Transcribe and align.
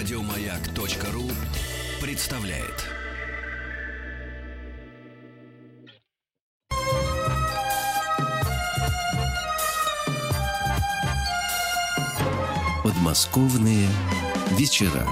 Радиомаяк.ру 0.00 1.24
представляет. 2.00 2.86
Подмосковные 12.82 13.88
вечера. 14.52 15.06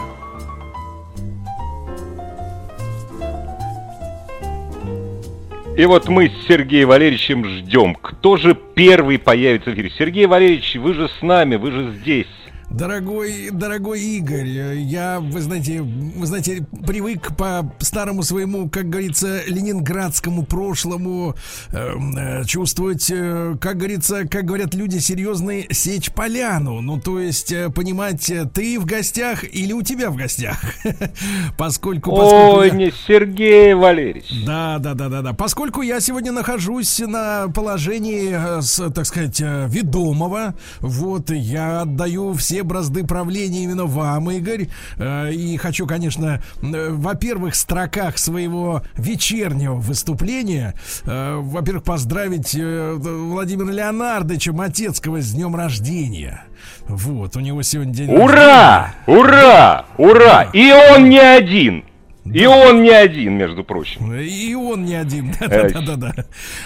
И 5.76 5.84
вот 5.84 6.08
мы 6.08 6.30
с 6.30 6.46
Сергеем 6.48 6.88
Валерьевичем 6.88 7.44
ждем, 7.44 7.94
кто 7.94 8.38
же 8.38 8.54
первый 8.54 9.18
появится 9.18 9.68
в 9.68 9.74
эфире. 9.74 9.90
Сергей 9.90 10.24
Валерьевич, 10.24 10.76
вы 10.76 10.94
же 10.94 11.10
с 11.10 11.20
нами, 11.20 11.56
вы 11.56 11.72
же 11.72 11.92
здесь. 11.92 12.37
Дорогой, 12.70 13.48
дорогой 13.50 14.02
Игорь, 14.02 14.76
я, 14.76 15.20
вы 15.20 15.40
знаете, 15.40 15.80
вы 15.80 16.26
знаете, 16.26 16.66
привык 16.86 17.34
по 17.34 17.74
старому 17.78 18.22
своему, 18.22 18.68
как 18.68 18.90
говорится, 18.90 19.40
ленинградскому 19.46 20.44
прошлому 20.44 21.34
эм, 21.72 22.16
э, 22.16 22.44
чувствовать, 22.44 23.10
э, 23.10 23.56
как 23.58 23.78
говорится, 23.78 24.28
как 24.28 24.44
говорят 24.44 24.74
люди 24.74 24.98
серьезные, 24.98 25.66
сечь 25.70 26.12
поляну. 26.12 26.82
Ну, 26.82 27.00
то 27.00 27.18
есть 27.18 27.52
э, 27.52 27.70
понимать, 27.70 28.28
э, 28.28 28.44
ты 28.44 28.78
в 28.78 28.84
гостях 28.84 29.44
или 29.44 29.72
у 29.72 29.80
тебя 29.80 30.10
в 30.10 30.16
гостях. 30.16 30.62
Поскольку, 31.56 32.12
Ой, 32.12 32.70
не 32.72 32.92
Сергей 33.06 33.72
Валерьевич. 33.72 34.44
Да, 34.44 34.78
да, 34.78 34.92
да, 34.92 35.08
да, 35.08 35.22
да. 35.22 35.32
Поскольку 35.32 35.80
я 35.80 36.00
сегодня 36.00 36.32
нахожусь 36.32 36.98
на 37.00 37.48
положении, 37.48 38.30
э, 38.30 38.90
так 38.90 39.06
сказать, 39.06 39.40
э, 39.40 39.66
ведомого, 39.70 40.54
вот 40.80 41.30
я 41.30 41.80
отдаю 41.80 42.34
все 42.34 42.57
бразды 42.62 43.04
правления 43.04 43.64
именно 43.64 43.84
вам, 43.84 44.30
Игорь. 44.30 44.68
Э, 44.96 45.32
И 45.32 45.56
хочу, 45.56 45.86
конечно, 45.86 46.42
э, 46.62 46.88
во-первых, 46.90 47.54
в 47.54 47.56
строках 47.56 48.18
своего 48.18 48.82
вечернего 48.96 49.74
выступления, 49.74 50.74
э, 51.04 51.36
во-первых, 51.36 51.84
поздравить 51.84 52.54
Владимира 52.54 53.72
Леонардовича 53.72 54.52
Матецкого 54.52 55.20
с 55.20 55.32
днем 55.32 55.54
рождения. 55.56 56.44
Вот, 56.88 57.36
у 57.36 57.40
него 57.40 57.62
сегодня 57.62 57.92
день 57.94 58.10
Ура! 58.10 58.94
Ура! 59.06 59.86
Ура! 59.96 60.44
И 60.52 60.72
он 60.72 61.08
не 61.08 61.18
один. 61.18 61.84
И 62.34 62.46
он 62.46 62.82
не 62.82 62.90
один, 62.90 63.34
между 63.34 63.64
прочим. 63.64 64.14
И 64.14 64.54
он 64.54 64.84
не 64.84 64.94
один. 64.94 65.34
Э, 65.40 65.70
Да-да-да. 65.70 66.14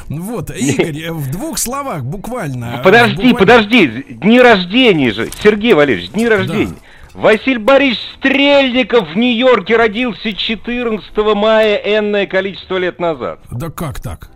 Вот, 0.09 0.51
Игорь, 0.51 1.03
э, 1.03 1.13
в 1.13 1.31
двух 1.31 1.59
словах, 1.59 2.05
буквально. 2.05 2.81
Подожди, 2.83 3.33
подожди, 3.33 3.87
дни 4.09 4.41
рождения 4.41 5.13
же. 5.13 5.29
Сергей 5.43 5.75
Валерьевич, 5.75 6.11
дни 6.11 6.27
рождения. 6.29 6.75
Василий 7.15 7.59
Борисович 7.59 8.01
Стрельников 8.19 9.13
в 9.13 9.17
Нью-Йорке 9.17 9.77
родился 9.77 10.33
14 10.33 11.17
мая 11.35 11.77
энное 11.77 12.27
количество 12.27 12.79
лет 12.79 12.99
назад. 12.99 13.41
Да 13.51 13.69
как 13.71 14.01
так? 14.01 14.31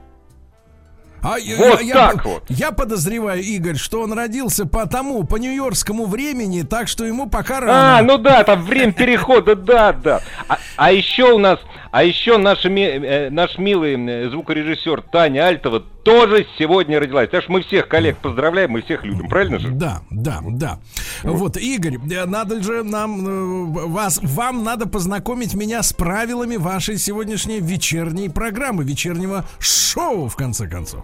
А 1.27 1.38
Вот 1.58 1.82
я, 1.82 1.94
так 1.94 2.14
я- 2.24 2.30
вот. 2.30 2.44
Я 2.48 2.70
подозреваю, 2.70 3.42
Игорь, 3.42 3.74
что 3.77 4.00
он 4.02 4.12
родился 4.12 4.64
по 4.64 4.86
тому, 4.86 5.24
по 5.24 5.36
нью-йоркскому 5.36 6.06
времени, 6.06 6.62
так 6.62 6.86
что 6.86 7.05
ему 7.05 7.28
пока 7.28 7.58
рано. 7.58 7.98
А, 7.98 8.02
ну 8.02 8.16
да, 8.16 8.44
там 8.44 8.62
время 8.62 8.92
перехода, 8.92 9.56
да, 9.56 9.92
да. 9.92 10.20
А, 10.46 10.58
а 10.77 10.92
еще 10.92 11.33
у 11.33 11.38
нас, 11.38 11.58
а 11.97 12.02
еще 12.02 12.36
наша, 12.36 12.69
ми- 12.69 12.83
э, 12.83 13.30
наш 13.30 13.56
милый 13.56 13.97
э, 13.97 14.28
звукорежиссер 14.28 15.00
Таня 15.00 15.47
Альтова 15.47 15.80
тоже 15.80 16.47
сегодня 16.58 17.00
родилась. 17.00 17.30
Так 17.30 17.42
что 17.42 17.52
мы 17.52 17.62
всех 17.62 17.89
коллег 17.89 18.19
поздравляем, 18.19 18.72
мы 18.72 18.83
всех 18.83 19.02
любим, 19.02 19.30
правильно 19.30 19.58
же? 19.58 19.69
Да, 19.70 20.02
да, 20.11 20.41
да. 20.47 20.78
Вот, 21.22 21.56
Игорь, 21.56 21.97
э, 21.97 22.27
надо 22.27 22.62
же 22.62 22.83
нам 22.83 23.72
вас, 23.72 24.20
вам 24.22 24.62
надо 24.62 24.86
познакомить 24.86 25.55
меня 25.55 25.83
с 25.83 25.94
правилами 25.94 26.56
вашей 26.56 26.98
сегодняшней 26.98 27.61
вечерней 27.61 28.28
программы, 28.28 28.84
вечернего 28.84 29.46
шоу, 29.58 30.28
в 30.28 30.36
конце 30.36 30.68
концов. 30.68 31.02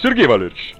Сергей 0.00 0.28
Валерьевич, 0.28 0.76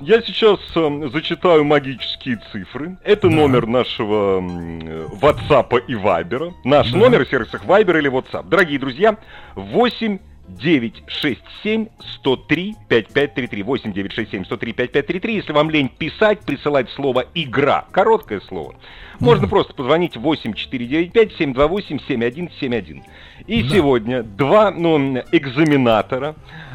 я 0.00 0.20
сейчас 0.22 0.58
эм, 0.74 1.10
зачитаю 1.10 1.64
магические 1.64 2.40
цифры. 2.52 2.96
Это 3.04 3.28
номер 3.30 3.66
нашего 3.66 4.40
WhatsApp 4.40 5.84
и 5.88 5.94
Viber. 5.94 6.52
Наш 6.64 6.90
Да. 6.90 6.98
номер 6.98 7.24
в 7.24 7.28
сервисах 7.28 7.64
Viber 7.64 7.98
или 7.98 8.10
WhatsApp. 8.10 8.48
Дорогие 8.48 8.78
друзья, 8.78 9.16
8 9.54 10.18
967 10.48 11.88
103 12.18 12.74
5533 12.88 13.62
8 13.62 13.92
967 13.92 14.44
103 14.44 14.72
5533 14.72 15.34
Если 15.34 15.52
вам 15.52 15.70
лень 15.70 15.88
писать, 15.88 16.40
присылать 16.40 16.90
слово 16.90 17.26
«игра», 17.34 17.86
короткое 17.92 18.40
слово, 18.40 18.74
можно 19.20 19.46
просто 19.46 19.72
позвонить 19.74 20.16
8 20.16 20.54
495 20.54 21.32
728 21.38 21.98
7171 22.08 23.02
И 23.46 23.68
сегодня 23.68 24.22
два 24.22 24.72
ну, 24.72 25.22
экзаменатора, 25.30 26.34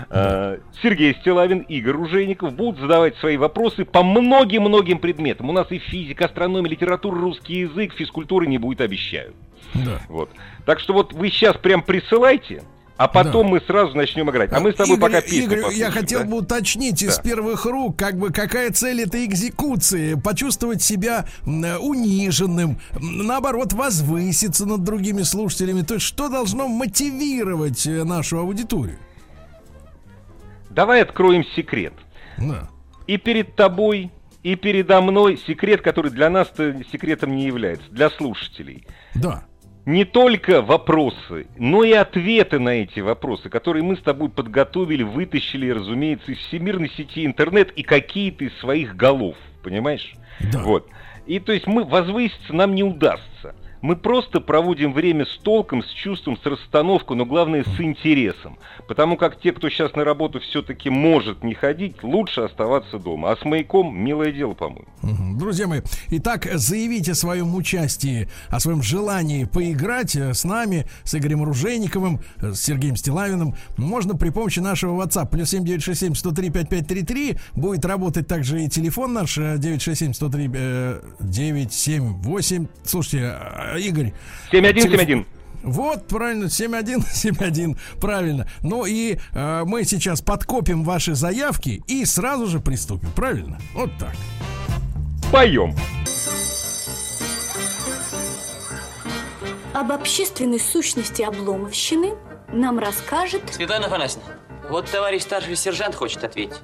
э, 0.10 0.60
Сергей 0.82 1.14
Стилавин, 1.16 1.60
Игорь 1.60 1.96
Ружейников, 1.96 2.54
будут 2.54 2.80
задавать 2.80 3.18
свои 3.18 3.36
вопросы 3.38 3.84
по 3.84 4.02
многим-многим 4.02 5.00
предметам. 5.00 5.50
У 5.50 5.54
нас 5.54 5.70
и 5.72 5.80
физика, 5.80 6.26
астрономия, 6.26 6.72
литература, 6.72 7.20
русский 7.20 7.60
язык, 7.60 7.94
физкультуры 7.94 8.48
не 8.48 8.58
будет, 8.58 8.80
обещаю. 8.80 9.34
Да. 9.74 10.00
Вот. 10.08 10.30
Так 10.66 10.80
что 10.80 10.94
вот 10.94 11.14
вы 11.14 11.30
сейчас 11.30 11.58
прям 11.58 11.82
присылайте, 11.82 12.64
а 12.98 13.08
потом 13.08 13.48
мы 13.48 13.62
сразу 13.62 13.96
начнем 13.96 14.30
играть. 14.30 14.52
А 14.52 14.60
мы 14.60 14.72
с 14.72 14.76
тобой 14.76 14.98
Игорь, 14.98 15.12
пока 15.12 15.22
песню 15.22 15.44
Игорь, 15.44 15.74
я 15.74 15.92
хотел 15.92 16.22
да? 16.22 16.26
бы 16.26 16.38
уточнить 16.38 17.02
из 17.04 17.18
Да. 17.18 17.24
первых 17.24 17.66
рук, 17.66 17.98
как 17.98 18.18
бы 18.18 18.32
какая 18.32 18.72
цель 18.72 19.02
этой 19.02 19.26
экзекуции? 19.26 20.16
Почувствовать 20.16 20.82
себя 20.82 21.26
униженным, 21.46 22.80
наоборот, 23.00 23.74
возвыситься 23.74 24.66
над 24.66 24.84
другими 24.84 25.22
слушателями. 25.22 25.84
То 25.84 25.96
есть, 25.96 26.06
что 26.06 26.28
должно 26.28 26.68
мотивировать 26.68 27.86
э, 27.86 28.04
нашу 28.04 28.40
аудиторию? 28.40 28.98
Давай 30.70 31.02
откроем 31.02 31.44
секрет. 31.56 31.94
Да. 32.38 32.70
И 33.06 33.18
перед 33.18 33.56
тобой, 33.56 34.12
и 34.44 34.56
передо 34.56 35.02
мной 35.02 35.38
секрет, 35.48 35.82
который 35.82 36.12
для 36.12 36.30
нас 36.30 36.52
секретом 36.92 37.36
не 37.36 37.46
является, 37.46 37.90
для 37.92 38.10
слушателей. 38.10 38.86
Да. 39.16 39.46
Не 39.88 40.04
только 40.04 40.62
вопросы, 40.62 41.48
но 41.58 41.86
и 41.86 41.94
ответы 41.94 42.60
на 42.60 42.82
эти 42.82 43.00
вопросы, 43.00 43.48
которые 43.48 43.84
мы 43.84 43.96
с 43.96 44.02
тобой 44.02 44.28
подготовили, 44.28 45.02
вытащили, 45.02 45.70
разумеется, 45.70 46.34
из 46.34 46.40
всемирной 46.40 46.90
сети 46.90 47.26
интернет 47.26 47.72
и 47.72 47.84
какие-то 47.84 48.44
из 48.44 48.54
своих 48.58 48.98
голов, 48.98 49.38
понимаешь? 49.64 50.14
Да. 50.52 50.60
Вот. 50.62 50.90
И 51.26 51.40
то 51.40 51.54
есть 51.54 51.68
мы 51.68 51.86
возвыситься 51.86 52.54
нам 52.54 52.76
не 52.76 52.84
удастся. 52.84 53.56
Мы 53.82 53.96
просто 53.96 54.40
проводим 54.40 54.94
время 54.94 55.26
с 55.26 55.38
толком, 55.38 55.84
с 55.84 55.90
чувством, 55.92 56.38
с 56.38 56.46
расстановкой, 56.46 57.18
но 57.18 57.26
главное 57.26 57.64
с 57.64 57.82
интересом. 57.82 58.58
Потому 58.88 59.18
как 59.18 59.40
те, 59.40 59.52
кто 59.52 59.70
сейчас 59.70 59.96
на 59.96 60.04
работу 60.04 60.40
все-таки 60.40 60.90
может 60.90 61.44
не 61.44 61.54
ходить, 61.54 62.04
лучше 62.04 62.42
оставаться 62.42 62.98
дома. 62.98 63.32
А 63.32 63.38
с 63.38 63.46
маяком 63.46 63.96
милое 63.96 64.32
дело, 64.32 64.54
по-моему. 64.54 64.88
Друзья 65.38 65.68
мои, 65.68 65.82
итак, 66.10 66.48
заявите 66.54 67.12
о 67.12 67.16
своем 67.16 67.56
участии, 67.56 68.30
о 68.50 68.60
своем 68.60 68.82
желании 68.82 69.46
поиграть 69.46 70.16
э, 70.16 70.34
с 70.34 70.44
нами, 70.44 70.88
с 71.04 71.16
Игорем 71.16 71.44
Ружейниковым, 71.44 72.20
э, 72.42 72.54
с 72.54 72.62
Сергеем 72.62 72.96
Стилавиным. 72.96 73.56
Можно 73.78 74.16
при 74.16 74.30
помощи 74.30 74.60
нашего 74.60 75.02
WhatsApp 75.02 75.30
плюс 75.30 75.50
7967 75.50 76.16
103 76.16 76.50
5533. 76.50 77.38
Будет 77.56 77.86
работать 77.86 78.28
также 78.28 78.64
и 78.64 78.70
телефон 78.70 79.14
наш 79.14 79.38
э, 79.38 79.58
967 79.58 80.14
103 80.14 80.50
э, 80.54 81.02
978. 81.20 82.68
Слушайте, 82.84 83.36
э, 83.40 83.67
Игорь. 83.76 84.14
7171. 84.52 85.26
Вот, 85.64 86.08
правильно, 86.08 86.50
7171, 86.50 87.78
правильно. 88.00 88.48
Ну 88.62 88.86
и 88.86 89.18
э, 89.34 89.64
мы 89.66 89.84
сейчас 89.84 90.22
подкопим 90.22 90.84
ваши 90.84 91.14
заявки 91.16 91.84
и 91.88 92.06
сразу 92.06 92.48
же 92.48 92.60
приступим, 92.60 93.10
правильно? 93.16 93.60
Вот 93.74 93.90
так. 94.00 94.14
Поем. 95.32 95.76
Об 99.74 99.92
общественной 99.92 100.60
сущности 100.60 101.22
обломовщины 101.22 102.14
нам 102.52 102.80
расскажет 102.80 103.42
Светлана 103.52 103.88
Афанасьевна, 103.88 104.30
вот 104.70 104.90
товарищ 104.90 105.22
старший 105.24 105.56
сержант 105.56 105.96
хочет 105.96 106.24
ответить. 106.24 106.58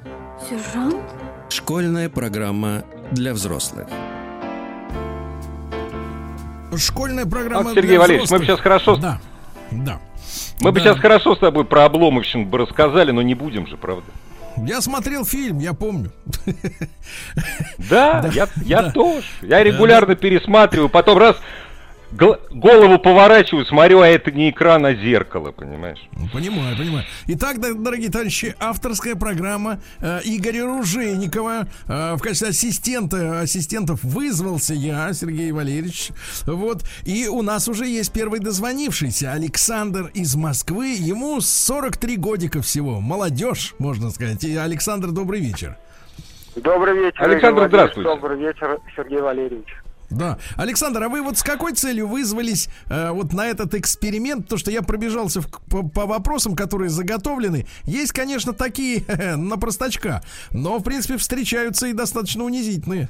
сержант. 0.49 1.03
Школьная 1.49 2.09
программа 2.09 2.83
для 3.11 3.33
взрослых. 3.33 3.87
Школьная 6.77 7.25
программа. 7.25 7.63
Вот, 7.65 7.73
Сергей 7.75 7.97
Валерьевич, 7.97 8.29
мы 8.29 8.39
бы 8.39 8.45
сейчас 8.45 8.59
хорошо- 8.59 8.95
Да, 8.97 9.19
да. 9.71 9.99
Мы 10.61 10.71
бы 10.71 10.79
Да. 10.79 10.85
сейчас 10.85 10.99
хорошо 10.99 11.35
с 11.35 11.39
тобой 11.39 11.65
про 11.65 11.85
обломовщину 11.85 12.45
бы 12.45 12.57
рассказали, 12.59 13.11
но 13.11 13.21
не 13.21 13.35
будем 13.35 13.67
же, 13.67 13.77
правда? 13.77 14.03
Я 14.57 14.81
смотрел 14.81 15.25
фильм, 15.25 15.59
я 15.59 15.73
помню. 15.73 16.11
Да, 17.77 18.21
Да, 18.21 18.29
я, 18.33 18.47
я 18.65 18.81
да. 18.83 18.91
тоже. 18.91 19.25
Я 19.41 19.63
регулярно 19.63 20.15
пересматриваю, 20.15 20.89
потом 20.89 21.17
раз 21.17 21.37
голову 22.17 22.99
поворачиваю, 22.99 23.65
смотрю, 23.65 24.01
а 24.01 24.07
это 24.07 24.31
не 24.31 24.49
экран, 24.49 24.85
а 24.85 24.93
зеркало, 24.93 25.51
понимаешь? 25.51 25.99
Ну, 26.13 26.27
Понимаю, 26.31 26.77
понимаю. 26.77 27.05
Итак, 27.27 27.59
дорогие 27.59 28.09
товарищи, 28.09 28.55
авторская 28.59 29.15
программа 29.15 29.79
э, 29.99 30.19
Игоря 30.25 30.65
Ружейникова. 30.65 31.67
Э, 31.87 32.15
в 32.15 32.21
качестве 32.21 32.49
ассистента, 32.49 33.41
ассистентов 33.41 34.03
вызвался 34.03 34.73
я, 34.73 35.13
Сергей 35.13 35.51
Валерьевич. 35.51 36.09
Вот. 36.45 36.83
И 37.03 37.27
у 37.27 37.41
нас 37.41 37.67
уже 37.67 37.85
есть 37.85 38.13
первый 38.13 38.39
дозвонившийся, 38.39 39.31
Александр 39.31 40.11
из 40.13 40.35
Москвы. 40.35 40.95
Ему 40.97 41.41
43 41.41 42.17
годика 42.17 42.61
всего. 42.61 42.99
Молодежь, 42.99 43.75
можно 43.79 44.09
сказать. 44.11 44.43
И, 44.43 44.55
Александр, 44.55 45.11
добрый 45.11 45.39
вечер. 45.39 45.77
Добрый 46.55 46.95
вечер. 46.95 47.23
Александр, 47.23 47.67
здравствуйте. 47.67 48.09
Добрый 48.09 48.37
вечер, 48.37 48.79
Сергей 48.95 49.21
Валерьевич. 49.21 49.82
Да. 50.17 50.37
Александр, 50.57 51.03
а 51.03 51.09
вы 51.09 51.21
вот 51.21 51.37
с 51.37 51.43
какой 51.43 51.73
целью 51.73 52.07
вызвались 52.07 52.69
э, 52.89 53.11
вот 53.11 53.33
на 53.33 53.45
этот 53.47 53.73
эксперимент? 53.75 54.47
То, 54.47 54.57
что 54.57 54.71
я 54.71 54.81
пробежался 54.81 55.41
в- 55.41 55.49
по, 55.69 55.83
по 55.87 56.05
вопросам, 56.05 56.55
которые 56.55 56.89
заготовлены. 56.89 57.65
Есть, 57.83 58.11
конечно, 58.13 58.53
такие 58.53 59.03
на 59.37 59.57
простачка, 59.57 60.21
но, 60.51 60.77
в 60.79 60.83
принципе, 60.83 61.17
встречаются 61.17 61.87
и 61.87 61.93
достаточно 61.93 62.43
унизительные. 62.43 63.09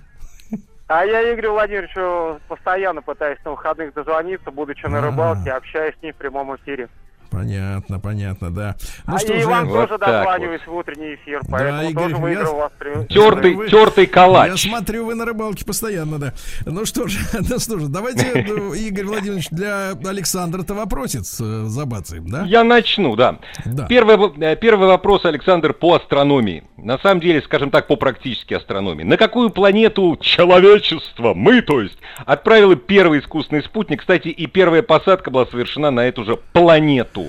А 0.88 1.06
я 1.06 1.34
Игорю 1.34 1.54
Владимировичу 1.54 2.40
постоянно 2.48 3.02
пытаюсь 3.02 3.40
на 3.46 3.52
выходных 3.52 3.94
дозвониться, 3.94 4.52
будучи 4.52 4.86
на 4.86 5.00
А. 5.00 5.02
рыбалке, 5.02 5.52
общаюсь 5.52 5.96
с 5.98 6.04
ним 6.04 6.14
в 6.14 6.18
прямом 6.18 6.56
эфире. 6.58 6.90
Понятно, 7.34 8.00
понятно, 8.00 8.50
да. 8.52 8.76
Ну 9.08 9.16
а 9.16 9.20
что 9.20 9.34
и 9.34 9.42
же, 9.42 9.48
вам 9.48 9.68
Вот 9.68 9.90
тоже 9.90 9.98
дозваниваюсь 9.98 10.62
в 10.68 10.74
утренний 10.76 11.16
эфир, 11.16 11.42
поэтому 11.50 11.90
Игорь, 11.90 12.04
тоже 12.04 12.16
выиграл 12.18 12.54
я- 12.54 12.60
вас. 12.62 12.72
при- 12.78 13.06
Тертый, 13.08 13.56
Вы- 13.56 13.70
тертый 13.70 14.04
я 14.06 14.10
калач. 14.10 14.62
смотрю, 14.62 15.06
вы 15.08 15.16
на 15.16 15.26
рыбалке 15.26 15.66
постоянно, 15.66 16.20
да. 16.20 16.34
Ну 16.66 16.86
что 16.86 17.08
же, 17.08 17.18
ну 17.50 17.60
что 17.60 17.80
же, 17.80 17.88
давайте, 17.88 18.46
ну, 18.48 18.74
Игорь 18.74 19.06
Владимирович, 19.06 19.50
для 19.50 19.92
Александра-то 20.06 20.74
вопросец 20.76 21.40
э, 21.42 21.64
забацаем, 21.66 22.28
да? 22.30 22.44
Я 22.46 22.64
начну, 22.64 23.16
да. 23.16 23.40
Да. 23.66 23.88
Первый, 23.88 24.18
э, 24.40 24.56
первый 24.56 24.88
вопрос, 24.88 25.26
Александр, 25.26 25.74
по 25.74 25.96
астрономии. 25.96 26.64
На 26.78 26.98
самом 27.00 27.22
деле, 27.22 27.42
скажем 27.42 27.72
так, 27.72 27.88
по 27.88 27.96
практической 27.96 28.56
астрономии. 28.56 29.04
На 29.04 29.18
какую 29.18 29.50
планету 29.50 30.18
человечество, 30.22 31.34
мы, 31.34 31.62
то 31.62 31.82
есть, 31.82 31.98
отправило 32.26 32.76
первый 32.76 33.20
искусственный 33.22 33.64
спутник? 33.64 34.02
Кстати, 34.02 34.28
и 34.28 34.46
первая 34.48 34.82
посадка 34.84 35.32
была 35.32 35.46
совершена 35.46 35.92
на 35.92 36.02
эту 36.06 36.24
же 36.26 36.38
планету. 36.54 37.23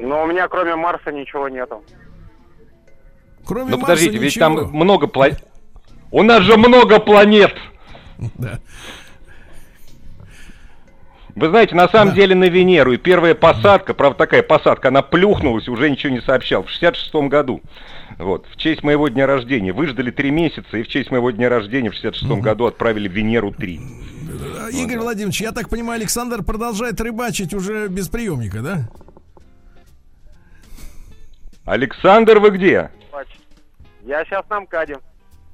Но 0.00 0.22
у 0.24 0.26
меня 0.26 0.48
кроме 0.48 0.74
Марса 0.76 1.12
ничего 1.12 1.48
нету. 1.48 1.84
Кроме 3.44 3.66
Ну 3.70 3.76
Марса 3.76 3.80
подождите, 3.82 4.18
ведь 4.18 4.36
ничего. 4.36 4.44
там 4.44 4.70
много 4.74 5.06
планет. 5.06 5.44
У 6.10 6.22
нас 6.22 6.42
же 6.42 6.56
много 6.56 6.98
планет! 6.98 7.54
Да. 8.36 8.58
Вы 11.36 11.48
знаете, 11.48 11.74
на 11.76 11.88
самом 11.88 12.08
Да. 12.10 12.16
деле 12.16 12.34
на 12.34 12.44
Венеру 12.48 12.92
и 12.92 12.96
первая 12.96 13.34
посадка, 13.34 13.94
правда 13.94 14.18
такая 14.18 14.42
посадка, 14.42 14.88
она 14.88 15.00
плюхнулась, 15.02 15.68
уже 15.68 15.88
ничего 15.88 16.12
не 16.12 16.20
сообщал, 16.20 16.64
в 16.64 16.68
66-м 16.68 17.28
году. 17.28 17.62
Вот, 18.18 18.46
в 18.52 18.56
честь 18.56 18.82
моего 18.82 19.08
дня 19.08 19.26
рождения. 19.26 19.72
Выждали 19.72 20.10
три 20.10 20.30
месяца 20.30 20.76
и 20.76 20.82
в 20.82 20.88
честь 20.88 21.10
моего 21.10 21.30
дня 21.30 21.48
рождения 21.48 21.90
в 21.90 21.94
66-м 21.94 22.40
году 22.40 22.66
отправили 22.66 23.08
Венеру-3. 23.08 23.80
Э, 24.68 24.70
Игорь 24.72 24.98
Владимирович, 24.98 25.40
я 25.40 25.52
так 25.52 25.68
понимаю, 25.68 26.00
Александр 26.00 26.42
продолжает 26.42 27.00
рыбачить 27.00 27.54
уже 27.54 27.86
без 27.88 28.08
приемника, 28.08 28.58
да? 28.60 28.88
Александр, 31.64 32.38
вы 32.38 32.50
где? 32.50 32.90
Я 34.04 34.24
сейчас 34.24 34.48
на 34.48 34.60
МКАДе. 34.60 34.98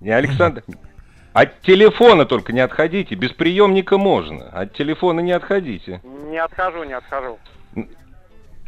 Не 0.00 0.10
Александр. 0.10 0.62
От 1.32 1.60
телефона 1.60 2.24
только 2.24 2.52
не 2.52 2.60
отходите, 2.60 3.14
без 3.14 3.30
приемника 3.32 3.98
можно. 3.98 4.48
От 4.48 4.72
телефона 4.74 5.20
не 5.20 5.32
отходите. 5.32 6.00
Не 6.30 6.38
отхожу, 6.38 6.84
не 6.84 6.94
отхожу. 6.94 7.38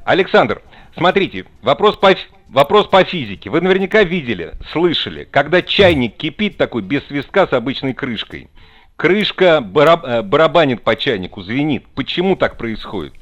Александр, 0.05 0.61
смотрите, 0.95 1.47
вопрос 1.63 1.97
по, 1.97 2.15
вопрос 2.49 2.87
по 2.89 3.05
физике. 3.05 3.49
Вы 3.51 3.61
наверняка 3.61 4.03
видели, 4.03 4.55
слышали, 4.73 5.25
когда 5.25 5.63
чайник 5.63 6.17
кипит 6.17 6.57
такой 6.59 6.83
без 6.83 7.07
свистка 7.07 7.47
с 7.47 7.53
обычной 7.53 7.95
крышкой. 7.95 8.51
Крышка 8.97 9.61
бараб- 9.63 10.05
э, 10.05 10.23
барабанит 10.23 10.83
по 10.83 10.97
чайнику, 10.97 11.43
звенит. 11.43 11.87
Почему 11.95 12.37
так 12.37 12.59
происходит? 12.59 13.15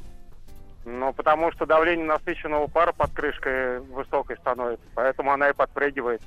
Ну, 0.89 1.13
потому 1.13 1.51
что 1.51 1.67
давление 1.67 2.07
насыщенного 2.07 2.69
пара 2.69 2.93
под 2.93 3.11
крышкой 3.11 3.81
высокой 3.81 4.37
становится, 4.37 4.87
поэтому 4.95 5.33
она 5.33 5.51
и 5.51 5.53
подпрыгивает. 5.53 6.23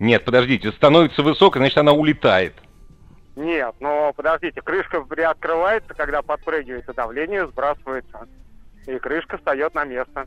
Нет, 0.00 0.24
подождите, 0.24 0.72
становится 0.72 1.22
высокой, 1.22 1.58
значит 1.58 1.78
она 1.78 1.92
улетает. 1.92 2.52
Нет, 3.36 3.76
но 3.78 4.12
подождите, 4.12 4.60
крышка 4.60 5.02
приоткрывается, 5.02 5.94
когда 5.94 6.20
подпрыгивает, 6.20 6.88
и 6.88 6.92
давление 6.92 7.46
сбрасывается. 7.46 8.26
И 8.88 8.98
крышка 8.98 9.38
встает 9.38 9.72
на 9.72 9.84
место. 9.84 10.26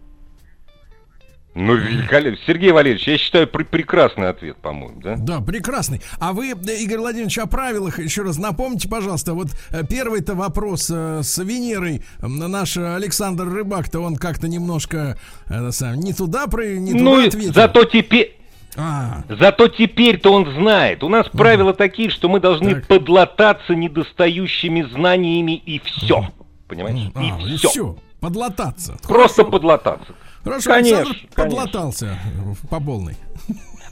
Ну, 1.55 1.75
великолепно. 1.75 2.39
Сергей 2.47 2.71
Валерьевич, 2.71 3.07
я 3.07 3.17
считаю, 3.17 3.47
пр- 3.47 3.65
прекрасный 3.65 4.29
ответ, 4.29 4.57
по-моему, 4.57 4.99
да? 5.01 5.15
Да, 5.17 5.39
прекрасный. 5.39 6.01
А 6.19 6.33
вы, 6.33 6.49
Игорь 6.49 6.97
Владимирович, 6.97 7.37
о 7.37 7.45
правилах 7.45 7.99
еще 7.99 8.23
раз 8.23 8.37
напомните, 8.39 8.89
пожалуйста. 8.89 9.35
Вот 9.35 9.49
э, 9.69 9.83
первый-то 9.87 10.33
вопрос 10.33 10.89
э, 10.91 11.21
с 11.21 11.37
Венерой. 11.43 12.01
Наш 12.21 12.77
Александр 12.77 13.43
Рыбак-то 13.47 13.99
он 13.99 14.15
как-то 14.15 14.47
немножко 14.47 15.17
э, 15.47 15.69
сам, 15.71 15.97
не 15.99 16.13
туда, 16.13 16.47
про, 16.47 16.65
не 16.65 16.93
ну, 16.93 17.15
туда 17.17 17.27
ответил. 17.27 17.53
зато 17.53 17.83
теперь... 17.85 18.37
А, 18.75 19.21
Зато 19.29 19.67
теперь-то 19.67 20.33
он 20.33 20.51
знает. 20.55 21.03
У 21.03 21.09
нас 21.09 21.29
правила 21.29 21.75
такие, 21.75 22.09
что 22.09 22.27
мы 22.29 22.39
должны 22.39 22.73
Так. 22.73 22.87
подлататься 22.87 23.75
недостающими 23.75 24.81
знаниями 24.81 25.51
и 25.63 25.79
все. 25.85 26.27
Понимаешь? 26.67 27.11
а, 27.13 27.21
и 27.23 27.53
и 27.53 27.57
все. 27.57 27.69
все. 27.69 27.95
Подлататься. 28.19 28.97
Просто 29.07 29.43
Хорошо. 29.43 29.51
подлататься. 29.51 30.15
Хорошо, 30.43 30.69
Конечно, 30.71 30.97
Александр 30.99 31.19
конечно. 31.33 31.43
подлатался 31.57 32.05
э, 32.05 32.67
по 32.69 32.79
полной. 32.79 33.15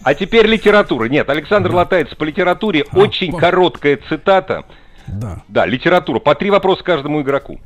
А 0.04 0.14
теперь 0.14 0.48
литература. 0.48 1.06
Нет, 1.06 1.30
Александр 1.30 1.72
латается 1.74 2.16
по 2.16 2.24
литературе. 2.24 2.86
А, 2.92 2.98
Очень 2.98 3.32
по- 3.32 3.38
короткая 3.40 4.00
цитата. 4.10 4.66
Да. 5.08 5.44
Да, 5.48 5.66
литература. 5.66 6.20
По 6.20 6.36
три 6.36 6.50
вопроса 6.50 6.84
каждому 6.84 7.22
игроку. 7.22 7.60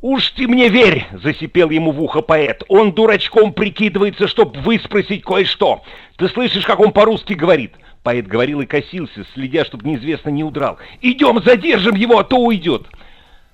«Уж 0.00 0.30
ты 0.30 0.48
мне 0.48 0.68
верь!»— 0.68 1.06
засипел 1.22 1.70
ему 1.70 1.92
в 1.92 2.02
ухо 2.02 2.22
поэт. 2.22 2.64
«Он 2.68 2.92
дурачком 2.92 3.52
прикидывается, 3.52 4.26
чтоб 4.26 4.56
выспросить 4.56 5.22
кое-что. 5.22 5.84
Ты 6.16 6.28
слышишь, 6.28 6.64
как 6.66 6.80
он 6.80 6.90
по-русски 6.90 7.34
говорит?» 7.34 7.74
Поэт 8.02 8.26
говорил 8.26 8.60
и 8.62 8.66
косился, 8.66 9.24
следя, 9.32 9.64
чтобы 9.64 9.88
неизвестно 9.88 10.30
не 10.30 10.42
удрал. 10.42 10.78
«Идем, 11.02 11.40
задержим 11.44 11.94
его, 11.94 12.18
а 12.18 12.24
то 12.24 12.36
уйдет!» 12.38 12.88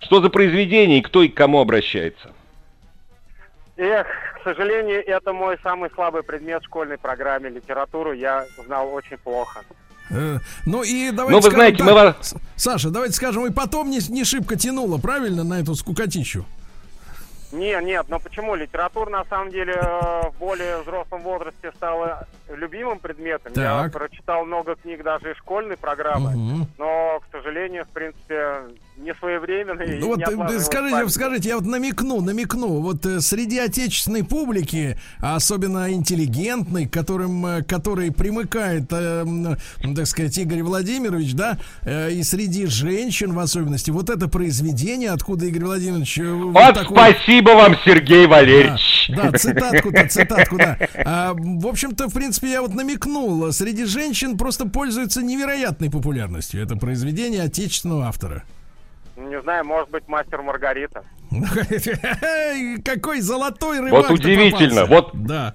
Что 0.01 0.23
за 0.23 0.31
произведение 0.31 0.99
и 1.01 1.03
кто 1.03 1.23
и 1.23 1.29
к 1.29 1.35
кому 1.35 1.61
обращается? 1.61 2.31
Эх, 3.79 4.07
к 4.41 4.43
сожалению, 4.43 5.07
это 5.07 5.33
мой 5.33 5.57
самый 5.63 5.89
слабый 5.95 6.23
предмет 6.25 6.63
в 6.63 6.67
школьной 6.67 6.99
программе. 6.99 7.49
Литературу 7.49 8.13
я 8.13 8.45
знал 8.67 8.93
очень 8.93 9.17
плохо. 9.19 9.61
Э, 10.11 10.39
Ну 10.67 10.83
и 10.83 11.11
давайте 11.13 11.31
Ну, 11.31 11.37
вы 11.37 11.43
скажем 11.43 11.55
знаете, 11.59 11.77
так, 11.79 11.87
мы 11.87 11.93
вас- 11.95 12.35
Саша, 12.57 12.91
давайте 12.91 13.15
скажем, 13.15 13.47
и 13.47 13.51
потом 13.53 13.89
не, 13.91 14.01
не 14.11 14.25
шибко 14.25 14.57
тянуло, 14.57 14.99
правильно, 14.99 15.45
на 15.45 15.61
эту 15.61 15.75
скукотищу? 15.77 16.45
Не, 17.53 17.81
нет, 17.83 18.07
но 18.09 18.19
почему? 18.19 18.57
Литература 18.57 19.11
на 19.11 19.25
самом 19.27 19.51
деле 19.51 19.75
э, 19.75 20.23
в 20.29 20.35
более 20.41 20.83
взрослом 20.83 21.23
возрасте 21.23 21.71
стала 21.77 22.27
любимым 22.57 22.99
предметом. 22.99 23.53
Я 23.57 23.83
Так. 23.85 23.93
прочитал 23.93 24.45
много 24.45 24.75
книг 24.77 25.03
даже 25.03 25.33
из 25.33 25.37
школьной 25.39 25.77
программы, 25.77 26.31
Мгм. 26.31 26.67
но, 26.79 27.21
к 27.21 27.33
сожалению, 27.37 27.85
в 27.85 27.89
принципе, 27.89 28.75
не 28.97 29.15
своевременно 29.15 29.83
и 29.83 29.99
Ну 30.01 30.09
вот 30.09 30.19
не 30.19 30.25
э, 30.55 30.59
скажите, 30.59 31.09
скажите, 31.09 31.49
я 31.51 31.57
вот 31.57 31.67
намекну, 31.67 32.21
намекну, 32.21 32.81
вот 32.81 33.07
э, 33.07 33.21
среди 33.21 33.59
отечественной 33.59 34.25
публики, 34.25 34.99
а 35.21 35.37
особенно 35.37 35.93
интеллигентной, 35.93 36.87
которым, 36.89 37.47
э, 37.47 37.63
который 37.63 38.11
примыкает, 38.13 38.85
э, 38.93 39.25
так 39.95 40.07
сказать, 40.07 40.37
Игорь 40.39 40.63
Владимирович, 40.63 41.35
да, 41.35 41.59
э, 41.83 42.11
и 42.11 42.23
среди 42.25 42.67
женщин 42.67 43.33
в 43.35 43.39
особенности, 43.39 43.91
вот 43.91 44.11
это 44.11 44.27
произведение, 44.29 45.11
откуда 45.11 45.47
Игорь 45.47 45.65
Владимирович... 45.65 46.19
вот 46.19 46.53
Вот 46.55 46.75
такой- 46.75 46.97
спасибо 47.15 47.51
вам, 47.51 47.77
Сергей 47.85 48.27
Валерьевич! 48.27 49.11
Да, 49.15 49.31
да, 49.31 49.39
цитатку-то, 49.39 50.09
цитатку, 50.09 50.57
да. 50.59 50.77
А, 51.05 51.35
в 51.35 51.67
общем-то, 51.67 52.09
в 52.09 52.13
принципе, 52.15 52.38
я 52.47 52.63
вот 52.63 52.75
намекнул, 52.75 53.51
среди 53.53 53.85
женщин 53.85 54.37
просто 54.39 54.67
пользуется 54.67 55.23
невероятной 55.23 55.91
популярностью. 55.91 56.63
Это 56.63 56.77
произведение 56.77 57.43
отечественного 57.43 58.07
автора. 58.07 58.45
Не 59.17 59.41
знаю, 59.41 59.65
может 59.65 59.91
быть, 59.91 60.07
мастер 60.07 60.43
Маргарита. 60.43 61.03
Какой 62.85 63.21
золотой 63.21 63.81
рыбак 63.81 64.09
Вот 64.09 64.19
удивительно, 64.19 64.87
вот- 64.87 65.11
Да. 65.15 65.55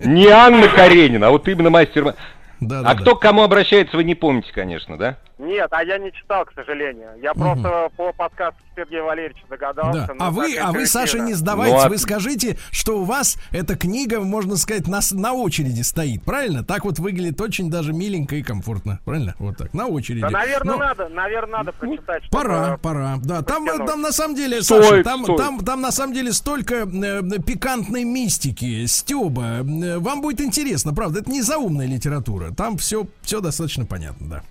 Не 0.00 0.26
Анна 0.28 0.68
Каренина, 0.68 1.28
а 1.28 1.30
вот 1.30 1.48
именно 1.48 1.70
мастер... 1.70 2.14
Да, 2.68 2.80
А 2.80 2.82
да, 2.82 2.94
кто 2.94 3.16
к 3.16 3.20
кому 3.22 3.42
обращается, 3.42 3.96
вы 3.96 4.04
не 4.04 4.14
помните, 4.14 4.48
конечно, 4.54 4.96
да? 4.96 5.18
Нет, 5.38 5.66
а 5.72 5.82
я 5.82 5.98
не 5.98 6.12
читал, 6.12 6.44
к 6.44 6.52
сожалению. 6.54 7.08
Я 7.20 7.34
просто 7.34 7.88
по 7.96 8.12
подкасту 8.12 8.60
Сергея 8.76 9.02
Валерьевича 9.02 9.42
догадался. 9.50 10.06
Да. 10.06 10.14
ну, 10.16 10.24
А 10.24 10.30
вы, 10.30 10.56
а 10.56 10.70
вы, 10.70 10.86
Саша, 10.86 11.18
не 11.18 11.34
сдавайтесь, 11.34 11.74
Ну, 11.80 11.86
а- 11.86 11.88
вы 11.88 11.98
скажите, 11.98 12.58
что 12.70 13.00
у 13.00 13.04
вас 13.04 13.36
эта 13.50 13.76
книга, 13.76 14.20
можно 14.20 14.56
сказать, 14.56 14.86
на, 14.86 15.00
на 15.10 15.32
очереди 15.32 15.82
стоит, 15.82 16.22
правильно? 16.22 16.62
Так 16.64 16.84
вот 16.84 17.00
выглядит 17.00 17.40
очень 17.40 17.70
даже 17.72 17.92
миленько 17.92 18.36
и 18.36 18.42
комфортно, 18.42 19.00
правильно? 19.04 19.34
Вот 19.40 19.56
так, 19.56 19.74
на 19.74 19.86
очереди. 19.88 20.20
Да, 20.20 20.30
наверное, 20.30 20.74
Ну, 20.74 20.78
надо, 20.78 21.08
наверное, 21.08 21.58
надо 21.58 21.72
прочитать. 21.72 22.22
чтобы- 22.24 22.38
Пора, 22.42 22.76
пора. 22.78 23.16
Да, 23.24 23.42
там, 23.42 23.66
там 23.84 24.00
на 24.00 24.12
самом 24.12 24.36
деле, 24.36 24.62
Стоит, 24.62 24.84
Саша, 24.84 25.02
там, 25.02 25.24
стоит. 25.24 25.38
там, 25.38 25.58
там 25.58 25.80
на 25.80 25.90
самом 25.90 26.14
деле 26.14 26.32
столько 26.32 26.74
э, 26.86 27.22
пикантной 27.44 28.04
мистики, 28.04 28.86
стеба. 28.86 29.42
Э, 29.64 29.98
Вам 29.98 30.22
будет 30.22 30.40
интересно, 30.40 30.94
правда, 30.94 31.18
это 31.20 31.30
не 31.30 31.42
заумная 31.42 31.86
литература. 31.88 32.51
Там 32.56 32.76
все, 32.78 33.06
все 33.22 33.40
достаточно 33.40 33.84
понятно, 33.86 34.28
да. 34.28 34.42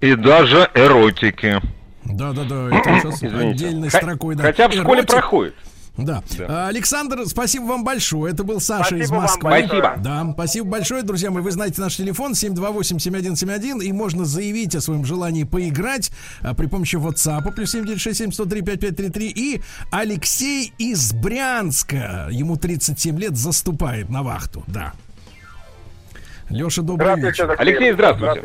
И 0.00 0.14
даже 0.14 0.70
эротики. 0.74 1.60
Да, 2.04 2.32
да, 2.32 2.44
да, 2.44 2.68
это 2.78 3.00
сейчас 3.00 3.16
Извините. 3.16 3.48
отдельной 3.48 3.90
строкой, 3.90 4.36
да. 4.36 4.42
Хотя 4.44 4.68
в 4.68 4.72
школе 4.72 5.00
Эротик. 5.00 5.10
проходит. 5.10 5.54
Да. 5.96 6.22
Да. 6.36 6.46
А, 6.48 6.68
Александр, 6.68 7.24
спасибо 7.26 7.64
вам 7.64 7.82
большое. 7.82 8.32
Это 8.34 8.44
был 8.44 8.60
Саша 8.60 8.84
Спасибо 8.88 9.02
из 9.04 9.10
вам 9.10 9.22
Москвы. 9.22 9.50
большое. 9.50 9.80
Спасибо. 9.82 10.02
Да, 10.04 10.32
спасибо 10.34 10.68
большое, 10.68 11.02
друзья 11.02 11.30
мои. 11.30 11.42
Вы 11.42 11.50
знаете 11.52 11.80
наш 11.80 11.96
телефон 11.96 12.32
728-7171, 12.32 13.82
и 13.82 13.92
можно 13.92 14.24
заявить 14.26 14.74
о 14.74 14.80
своем 14.82 15.04
желании 15.06 15.44
поиграть 15.44 16.10
а, 16.42 16.54
при 16.54 16.66
помощи 16.66 16.96
WhatsApp 16.96 17.50
плюс 17.52 17.74
7967-103-5533. 17.74 19.32
И 19.34 19.62
Алексей 19.90 20.72
из 20.78 21.12
Брянска, 21.14 22.28
ему 22.30 22.56
37 22.56 23.18
лет, 23.18 23.36
заступает 23.36 24.10
на 24.10 24.22
вахту. 24.22 24.64
Да. 24.66 24.92
Леша, 26.50 26.82
добрый 26.82 27.20
вечер. 27.20 27.54
Алексей, 27.58 27.92
здравствуйте. 27.92 28.42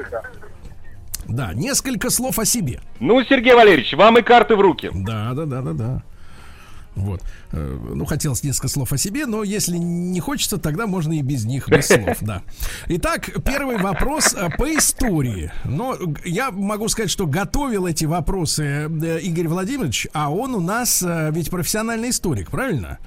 Да, 1.28 1.54
несколько 1.54 2.10
слов 2.10 2.40
о 2.40 2.46
себе. 2.46 2.82
Ну, 3.00 3.24
Сергей 3.24 3.54
Валерьевич, 3.54 3.94
вам 3.94 4.18
и 4.18 4.22
карты 4.22 4.56
в 4.56 4.62
руки. 4.62 4.90
Да, 4.94 5.34
да, 5.34 5.46
да, 5.46 5.62
да, 5.62 5.74
да. 5.74 6.04
Вот. 6.96 7.22
Э, 7.52 7.80
Ну, 7.94 8.06
хотелось 8.06 8.44
несколько 8.44 8.68
слов 8.68 8.92
о 8.94 8.98
себе, 8.98 9.26
но 9.26 9.44
если 9.44 9.78
не 9.78 10.20
хочется, 10.20 10.58
тогда 10.58 10.88
можно 10.88 11.14
и 11.14 11.22
без 11.22 11.46
них, 11.46 11.70
без 11.70 11.88
слов, 11.88 12.18
да. 12.22 12.42
Итак, 12.88 13.30
первый 13.46 13.78
вопрос 13.78 14.34
э, 14.34 14.50
по 14.58 14.74
истории. 14.76 15.52
Но 15.66 15.98
я 16.26 16.52
могу 16.52 16.88
сказать, 16.90 17.10
что 17.10 17.26
готовил 17.28 17.88
эти 17.88 18.06
вопросы 18.06 18.64
э, 18.64 19.20
Игорь 19.22 19.48
Владимирович, 19.48 20.08
а 20.14 20.32
он 20.32 20.54
у 20.56 20.60
нас 20.60 21.04
ведь 21.32 21.50
профессиональный 21.50 22.10
историк, 22.10 22.50
правильно? 22.52 23.00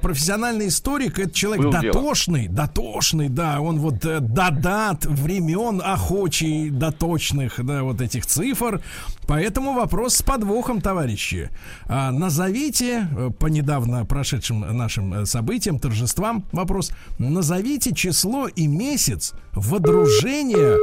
Профессиональный 0.00 0.68
историк 0.68 1.18
это 1.18 1.30
человек 1.32 1.64
Было 1.64 1.80
дело. 1.80 1.92
дотошный, 1.94 2.48
дотошный, 2.48 3.28
да, 3.28 3.60
он 3.60 3.78
вот 3.78 4.04
э, 4.04 4.20
додат 4.20 5.04
времен 5.04 5.80
охочий 5.84 6.70
до 6.70 6.90
точных, 6.92 7.64
да, 7.64 7.82
вот 7.82 8.00
этих 8.00 8.26
цифр. 8.26 8.82
Поэтому 9.26 9.72
вопрос 9.74 10.16
с 10.16 10.22
подвохом, 10.22 10.80
товарищи. 10.80 11.50
А, 11.86 12.10
назовите 12.10 13.01
э, 13.10 13.30
по 13.38 13.46
недавно 13.46 14.04
прошедшим 14.04 14.60
нашим 14.76 15.14
э, 15.14 15.26
событиям, 15.26 15.78
торжествам, 15.78 16.44
вопрос. 16.52 16.92
Назовите 17.18 17.94
число 17.94 18.48
и 18.48 18.66
месяц 18.66 19.32
водружения 19.52 20.76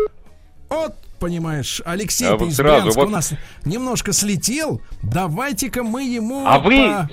от 0.70 0.96
Понимаешь, 1.20 1.82
Алексей 1.86 2.26
А 2.30 2.38
ты 2.38 2.46
вот 2.46 2.50
из 2.50 2.56
сразу, 2.56 2.82
Брянска 2.84 3.00
вот- 3.02 3.08
у 3.10 3.12
нас 3.12 3.34
немножко 3.66 4.14
слетел. 4.14 4.82
Давайте-ка 5.04 5.84
мы 5.84 6.04
ему 6.06 6.46
А 6.48 6.60
вы, 6.60 6.78
по, 6.78 7.10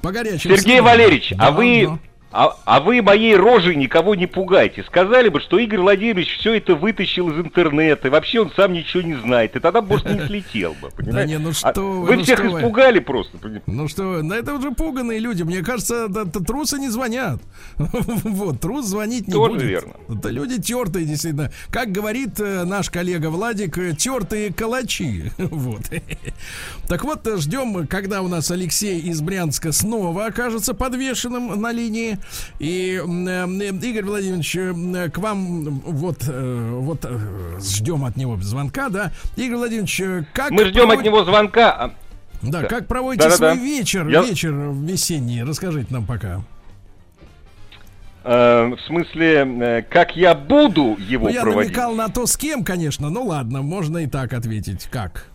по 0.00 0.12
горячим 0.12 0.50
Сергей 0.52 0.58
следам. 0.62 0.84
Валерьевич, 0.86 1.32
а 1.32 1.36
Да, 1.36 1.50
вы, 1.52 1.86
да. 1.86 1.98
А, 2.36 2.56
а 2.66 2.80
вы 2.80 3.00
моей 3.00 3.34
рожей 3.34 3.76
никого 3.76 4.14
не 4.14 4.26
пугайте. 4.26 4.84
Сказали 4.84 5.30
бы, 5.30 5.40
что 5.40 5.58
Игорь 5.58 5.80
Владимирович 5.80 6.36
все 6.38 6.54
это 6.54 6.74
вытащил 6.74 7.30
из 7.30 7.38
интернета, 7.38 8.08
и 8.08 8.10
вообще 8.10 8.40
он 8.40 8.52
сам 8.54 8.74
ничего 8.74 9.02
не 9.02 9.14
знает, 9.14 9.56
и 9.56 9.60
тогда, 9.60 9.80
может, 9.80 10.06
не 10.10 10.20
слетел 10.26 10.74
бы, 10.82 10.90
понимаете? 10.90 11.32
не, 11.32 11.38
ну 11.38 11.50
А 11.50 11.54
что 11.54 11.80
вы, 11.80 12.06
Вы 12.08 12.16
ну 12.16 12.22
всех 12.24 12.38
что 12.40 12.50
вы. 12.50 12.58
испугали 12.58 12.98
просто, 12.98 13.38
понимаете? 13.38 13.64
Ну 13.66 13.88
что, 13.88 14.22
на 14.22 14.34
это 14.34 14.52
уже 14.52 14.70
пуганные 14.72 15.18
люди. 15.18 15.44
Мне 15.44 15.62
кажется, 15.62 16.08
да, 16.08 16.24
да, 16.24 16.40
трусы 16.40 16.78
не 16.78 16.90
звонят. 16.90 17.40
Вот, 18.36 18.60
трус 18.60 18.84
звонить 18.86 19.28
не 19.28 19.32
Тоже 19.32 19.52
будет. 19.54 19.62
верно. 19.62 19.94
Это 20.10 20.28
люди 20.28 20.60
тертые, 20.60 21.06
действительно. 21.06 21.50
Как 21.70 21.90
говорит 21.90 22.38
э, 22.38 22.64
наш 22.64 22.90
коллега 22.90 23.28
Владик, 23.30 23.78
э, 23.78 23.94
тертые 23.94 24.52
калачи. 24.52 25.30
Вот. 25.38 25.82
Так 26.88 27.02
вот, 27.04 27.26
ждем, 27.38 27.86
когда 27.88 28.22
у 28.22 28.28
нас 28.28 28.50
Алексей 28.50 29.00
из 29.00 29.20
Брянска 29.20 29.72
снова 29.72 30.26
окажется 30.26 30.72
подвешенным 30.74 31.60
на 31.60 31.72
линии. 31.72 32.18
И 32.58 33.00
э, 33.02 33.46
Игорь 33.82 34.04
Владимирович, 34.04 34.56
э, 34.56 35.10
к 35.10 35.18
вам 35.18 35.80
вот, 35.80 36.18
э, 36.28 36.70
вот 36.80 37.04
э, 37.04 37.18
ждем 37.60 38.04
от 38.04 38.16
него 38.16 38.36
звонка, 38.40 38.88
да. 38.88 39.12
Игорь 39.36 39.56
Владимирович, 39.58 40.00
э, 40.00 40.24
как 40.32 40.50
Мы 40.50 40.64
ждем 40.66 40.82
от 40.82 40.88
проводит- 40.88 41.04
него 41.04 41.24
звонка. 41.24 41.72
а, 41.72 41.94
да, 42.42 42.62
Да. 42.62 42.68
как 42.68 42.86
проводите 42.86 43.28
Да-да-да. 43.28 43.54
свой 43.54 43.64
вечер, 43.64 44.08
Я- 44.08 44.22
вечер 44.22 44.52
весенний? 44.52 45.42
Расскажите 45.42 45.86
нам 45.92 46.04
пока. 46.06 46.42
э, 48.24 48.74
в 48.74 48.80
смысле, 48.86 49.46
э, 49.60 49.82
как 49.82 50.16
я 50.16 50.34
буду 50.34 50.96
его 50.98 51.28
Ну, 51.28 51.32
я 51.34 51.42
проводить? 51.42 51.70
намекал 51.70 51.94
на 51.94 52.08
то, 52.08 52.26
с 52.26 52.36
кем, 52.36 52.64
конечно. 52.64 53.08
Ну 53.08 53.24
ладно, 53.24 53.62
можно 53.62 53.98
и 53.98 54.06
так 54.06 54.32
ответить. 54.32 54.88
Как? 54.90 55.26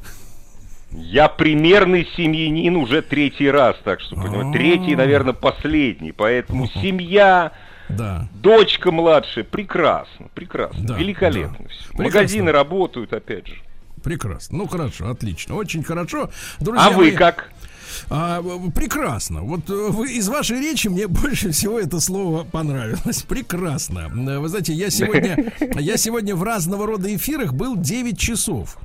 Я 0.94 1.30
примерный 1.30 2.08
семьянин 2.18 2.76
уже 2.76 3.02
третий 3.02 3.50
раз, 3.50 3.78
так 3.84 4.02
что, 4.02 4.16
А. 4.20 4.24
понимаете, 4.24 4.58
третий, 4.58 4.96
наверное, 4.96 5.34
последний. 5.34 6.12
Поэтому 6.12 6.68
семья, 6.82 7.54
Да. 7.90 8.28
дочка 8.34 8.92
младшая, 8.92 9.44
прекрасно, 9.46 10.28
прекрасно, 10.34 10.84
Да, 10.86 10.98
великолепно 10.98 11.58
да. 11.60 11.64
Прекрасно. 11.66 12.04
Магазины 12.04 12.52
работают, 12.52 13.14
опять 13.14 13.48
же. 13.48 13.56
Прекрасно. 14.04 14.58
Ну 14.58 14.68
хорошо, 14.68 15.10
отлично. 15.10 15.56
Очень 15.56 15.84
хорошо. 15.84 16.30
Друзья 16.60 16.88
А 16.88 16.90
вы 16.90 17.04
мои, 17.06 17.12
как? 17.12 17.52
а, 18.10 18.42
прекрасно. 18.76 19.42
Вот 19.44 19.70
э, 19.70 19.74
вы, 19.90 20.12
из 20.14 20.28
вашей 20.28 20.60
речи 20.60 20.88
мне 20.88 21.08
больше 21.08 21.52
всего 21.52 21.80
это 21.80 22.00
слово 22.00 22.44
понравилось. 22.44 23.22
Прекрасно. 23.24 24.10
Э, 24.28 24.40
Вы 24.40 24.50
знаете, 24.50 24.74
я 24.74 24.90
сегодня, 24.90 25.54
я 25.80 25.98
сегодня 25.98 26.36
в 26.36 26.44
разного 26.44 26.86
рода 26.88 27.14
эфирах 27.16 27.54
был 27.54 27.76
9 27.78 28.18
часов. 28.20 28.78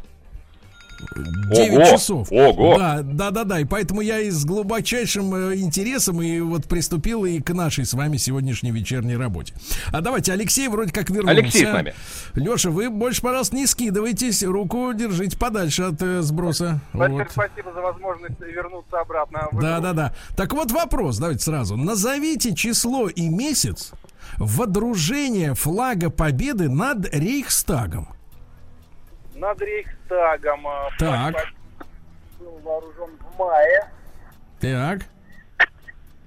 9 1.50 1.73
Ого! 1.73 1.85
часов. 1.85 2.29
Ого! 2.31 2.76
Да, 2.79 3.03
да, 3.03 3.31
да, 3.31 3.45
да. 3.45 3.61
И 3.61 3.65
поэтому 3.65 4.00
я 4.00 4.21
и 4.21 4.31
с 4.31 4.45
глубочайшим 4.45 5.35
э, 5.35 5.57
интересом 5.57 6.23
и 6.23 6.41
вот 6.41 6.67
приступил 6.67 7.25
и 7.25 7.41
к 7.41 7.53
нашей 7.55 7.85
с 7.85 7.95
вами 7.95 8.17
сегодняшней 8.17 8.71
вечерней 8.71 9.17
работе. 9.17 9.55
А 9.93 10.00
давайте, 10.00 10.33
Алексей 10.33 10.69
вроде 10.69 10.93
как 10.93 11.11
вернулся. 11.11 11.38
Алексей 11.38 11.67
с 11.67 11.73
нами. 11.73 11.95
Леша, 12.35 12.71
вы 12.71 12.91
больше, 12.91 13.23
пожалуйста, 13.23 13.57
не 13.57 13.67
скидывайтесь. 13.67 14.43
Руку 14.43 14.93
держите 14.95 15.37
подальше 15.38 15.85
от 15.85 16.03
э, 16.03 16.23
сброса. 16.23 16.81
Большое 16.93 17.25
Вот. 17.25 17.33
спасибо 17.33 17.73
за 17.73 17.81
возможность 17.81 18.41
вернуться 18.41 19.00
обратно. 19.00 19.49
в 19.53 19.61
Да, 19.61 19.81
да, 19.81 19.93
да. 19.93 20.15
Так 20.37 20.53
вот 20.53 20.71
вопрос, 20.73 21.19
давайте 21.19 21.43
сразу. 21.43 21.76
Назовите 21.76 22.55
число 22.55 23.09
и 23.09 23.29
месяц 23.29 23.93
водружения 24.38 25.55
флага 25.55 26.11
Победы 26.11 26.69
над 26.69 27.12
Рейхстагом. 27.15 28.15
Над 29.37 29.61
Рейхстагом 29.61 30.66
э, 30.66 30.88
Так. 30.99 31.35
был 32.38 32.59
вооружен 32.64 33.11
в 33.19 33.38
мае. 33.38 33.90
Так. 34.61 35.00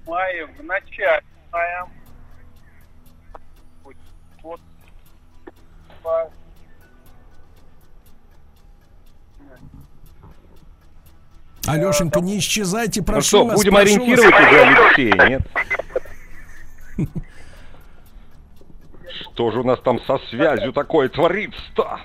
В 0.04 0.08
мае, 0.08 0.46
в 0.46 0.62
начале 0.62 1.24
мая. 1.52 1.86
Вот. 4.42 4.60
По- 6.02 6.30
Алешенька, 11.66 12.20
не 12.20 12.38
исчезайте, 12.38 13.00
Ну 13.00 13.06
прошу 13.06 13.26
что, 13.28 13.44
вас. 13.46 13.56
будем 13.56 13.72
прошу 13.74 13.86
ориентировать 13.86 14.32
вас. 14.32 14.42
уже 14.50 14.60
Алексея, 14.60 15.28
нет? 15.28 15.42
Что 19.32 19.50
же 19.52 19.60
у 19.60 19.64
нас 19.64 19.78
там 19.80 20.00
со 20.04 20.18
связью 20.30 20.72
такое 20.72 21.08
творится-то? 21.08 22.00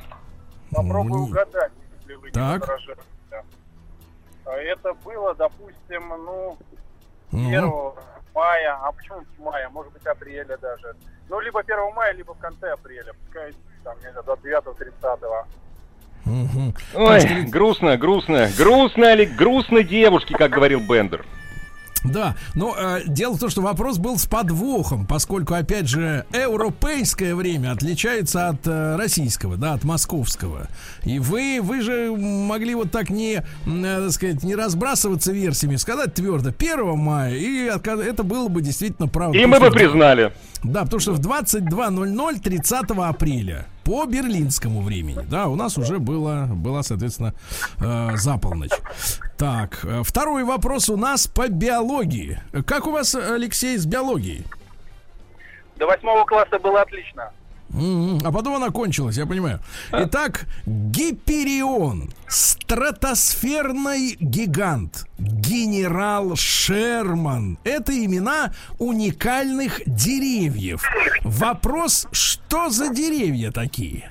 Попробую 0.72 1.22
Ну, 1.22 1.24
угадать, 1.26 1.72
если 2.00 2.16
вы 2.16 2.32
Так. 2.32 2.54
не 2.54 2.60
возражаете. 2.60 3.02
Это 4.46 4.94
было, 5.04 5.34
допустим, 5.36 6.08
ну, 6.10 6.58
Ну, 7.32 7.48
1 7.50 7.72
мая, 8.34 8.78
а 8.82 8.92
почему 8.92 9.24
мая, 9.40 9.70
может 9.70 9.92
быть, 9.94 10.06
апреля 10.06 10.58
даже. 10.58 10.96
Ну, 11.30 11.40
либо 11.40 11.62
1 11.62 11.94
мая, 11.96 12.14
либо 12.14 12.34
в 12.34 12.40
конце 12.40 12.72
апреля, 12.72 13.14
пускай 13.26 13.54
там, 13.84 13.96
не 13.98 14.12
знаю, 14.12 14.24
29-30. 14.24 15.46
мгм. 16.26 16.74
Ой, 16.94 17.44
грустно, 17.46 17.98
грустно, 17.98 18.50
грустно, 18.58 19.12
Олег, 19.12 19.36
грустно 19.36 19.84
девушки, 19.84 20.34
как 20.34 20.52
говорил 20.52 20.80
Бендер. 20.80 21.26
Да, 22.12 22.36
но 22.54 22.76
э, 22.78 23.02
дело 23.08 23.36
в 23.36 23.40
том, 23.40 23.50
что 23.50 23.62
вопрос 23.62 23.98
был 23.98 24.18
с 24.18 24.26
подвохом, 24.26 25.06
поскольку, 25.06 25.54
опять 25.54 25.88
же, 25.88 26.26
европейское 26.32 27.36
время 27.36 27.72
отличается 27.72 28.50
от 28.50 28.66
э, 28.68 28.96
российского, 28.96 29.58
да, 29.58 29.74
от 29.74 29.84
московского. 29.84 30.68
И 31.04 31.20
вы, 31.20 31.60
вы 31.62 31.82
же 31.82 32.16
могли 32.16 32.76
вот 32.76 32.92
так 32.92 33.10
не, 33.10 33.36
э, 33.36 33.44
так 33.66 34.12
сказать, 34.12 34.44
не 34.44 34.56
разбрасываться 34.56 35.32
версиями, 35.32 35.76
сказать 35.76 36.14
твердо 36.14 36.50
1 36.50 36.98
мая, 36.98 37.36
и 37.36 37.66
это 37.66 38.24
было 38.24 38.48
бы 38.48 38.62
действительно 38.62 39.08
правда. 39.08 39.38
И 39.38 39.46
мы 39.46 39.60
бы 39.60 39.72
признали. 39.72 40.34
Да, 40.64 40.84
потому 40.84 41.00
что 41.00 41.14
в 41.14 41.20
22.00 41.20 42.40
30 42.42 42.92
апреля 42.98 43.68
по 43.86 44.06
берлинскому 44.06 44.82
времени, 44.82 45.24
да, 45.30 45.48
у 45.48 45.56
нас 45.56 45.77
уже 45.77 46.00
было, 46.00 46.48
была, 46.50 46.82
соответственно, 46.82 47.34
э, 47.80 48.15
за 48.15 48.38
полночь. 48.38 48.72
Так, 49.38 49.86
э, 49.86 50.01
второй 50.04 50.44
вопрос 50.44 50.89
у 50.89 50.98
нас 50.98 51.27
по 51.27 51.48
биологии. 51.48 52.39
Как 52.65 52.88
у 52.88 52.92
вас, 52.92 53.13
Алексей, 53.13 53.77
с 53.77 53.86
биологией? 53.86 54.44
До 55.77 55.86
восьмого 55.86 56.25
класса 56.25 56.58
было 56.58 56.82
отлично. 56.82 57.32
Мгм. 57.70 58.20
А 58.24 58.32
потом 58.32 58.56
она 58.56 58.70
кончилась, 58.70 59.18
я 59.18 59.26
понимаю. 59.26 59.60
Итак, 59.92 60.46
Гиперион, 60.66 62.12
стратосферный 62.28 64.16
гигант, 64.20 65.06
генерал 65.18 66.36
Шерман. 66.36 67.58
Это 67.64 67.92
имена 67.94 68.54
уникальных 68.80 69.82
деревьев. 69.86 70.84
Вопрос, 71.24 72.08
что 72.12 72.70
за 72.70 72.94
деревья 72.94 73.52
такие? 73.52 74.10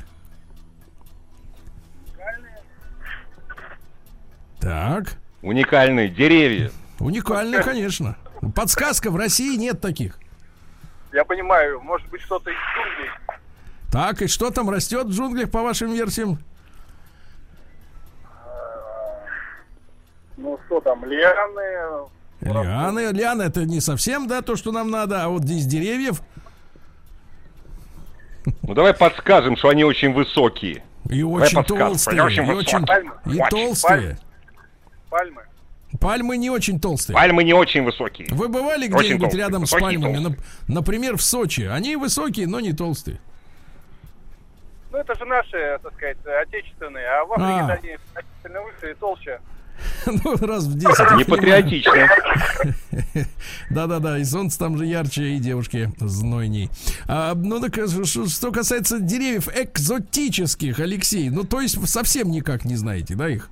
Так, 4.61 5.17
Уникальные 5.43 6.09
деревья. 6.09 6.71
уникальные, 6.99 7.63
конечно. 7.63 8.17
Подсказка, 8.55 9.11
в 9.11 9.17
России 9.17 9.57
нет 9.57 9.81
таких. 9.81 10.19
Я 11.13 11.25
понимаю, 11.25 11.81
может 11.83 12.09
быть 12.09 12.23
что-то 12.23 12.51
из 12.51 12.57
джунглей. 12.57 13.11
Так, 13.95 14.23
и 14.23 14.27
что 14.27 14.51
там 14.51 14.69
растет 14.71 15.07
в 15.07 15.11
джунглях, 15.13 15.53
по 15.53 15.63
вашим 15.63 15.93
версиям? 15.93 16.41
Ну 20.37 20.59
что 20.67 20.81
там, 20.81 21.05
лианы. 21.05 22.09
Лианы, 22.41 23.13
лианы 23.13 23.43
это 23.45 23.65
не 23.65 23.79
совсем, 23.81 24.27
да, 24.27 24.43
то, 24.43 24.57
что 24.57 24.73
нам 24.73 24.91
надо, 24.91 25.23
а 25.23 25.29
вот 25.29 25.45
из 25.45 25.65
деревьев 25.67 26.23
Ну 28.63 28.75
давай 28.75 28.95
подскажем, 28.95 29.57
что 29.57 29.69
они 29.69 29.85
очень 29.85 30.13
высокие. 30.13 30.83
и 31.09 31.23
очень 31.23 31.59
подсказку, 31.59 31.79
толстые, 31.79 32.23
очень 32.25 32.47
и 32.49 32.51
очень, 32.51 32.85
Пальмы. 32.85 33.13
и 33.27 33.29
Очень 33.29 33.49
толстые. 33.49 34.19
Пальмы. 35.09 35.43
Пальмы 36.01 36.37
не 36.37 36.51
очень 36.51 36.81
толстые. 36.81 37.15
Пальмы 37.15 37.45
не 37.45 37.55
очень 37.55 37.85
высокие. 37.85 38.27
Вы 38.33 38.49
бывали 38.49 38.93
Очень 38.93 39.15
где-нибудь 39.19 39.35
рядом 39.35 39.67
с 39.67 39.73
высокие, 39.73 40.01
пальмами? 40.01 40.15
толстые. 40.25 40.37
Нап- 40.37 40.75
Например, 40.75 41.17
в 41.17 41.23
Сочи. 41.23 41.61
Они 41.61 41.95
высокие, 41.95 42.49
но 42.49 42.59
не 42.59 42.73
толстые. 42.73 43.21
Ну 44.95 45.01
это 45.01 45.13
же 45.17 45.25
наши, 45.25 45.77
так 45.83 45.93
сказать, 45.95 46.19
отечественные, 46.25 47.05
а 47.05 47.25
в 47.25 47.33
Африке 47.33 47.49
А. 47.51 47.73
они 47.73 47.99
значительно 48.13 48.63
выше 48.63 48.93
и 48.93 48.95
толще. 48.95 49.41
Ну, 50.07 50.37
раз 50.37 50.67
в 50.67 50.79
10. 50.79 51.17
Не 51.17 51.25
патриотично. 51.25 52.09
Да-да-да, 53.71 54.19
и 54.19 54.25
солнце 54.25 54.57
там 54.57 54.79
же 54.79 54.87
ярче, 54.87 55.31
и 55.31 55.39
девушки 55.41 55.91
знойней. 55.99 56.71
А, 57.09 57.35
ну 57.35 57.61
так, 57.61 57.77
э, 57.77 57.89
что 57.89 58.53
касается 58.53 59.01
деревьев 59.01 59.49
экзотических, 59.49 60.79
Алексей, 60.79 61.29
ну 61.29 61.43
то 61.43 61.61
есть 61.61 61.89
совсем 61.89 62.31
никак 62.31 62.65
не 62.65 62.77
знаете, 62.77 63.17
да, 63.17 63.29
их? 63.29 63.51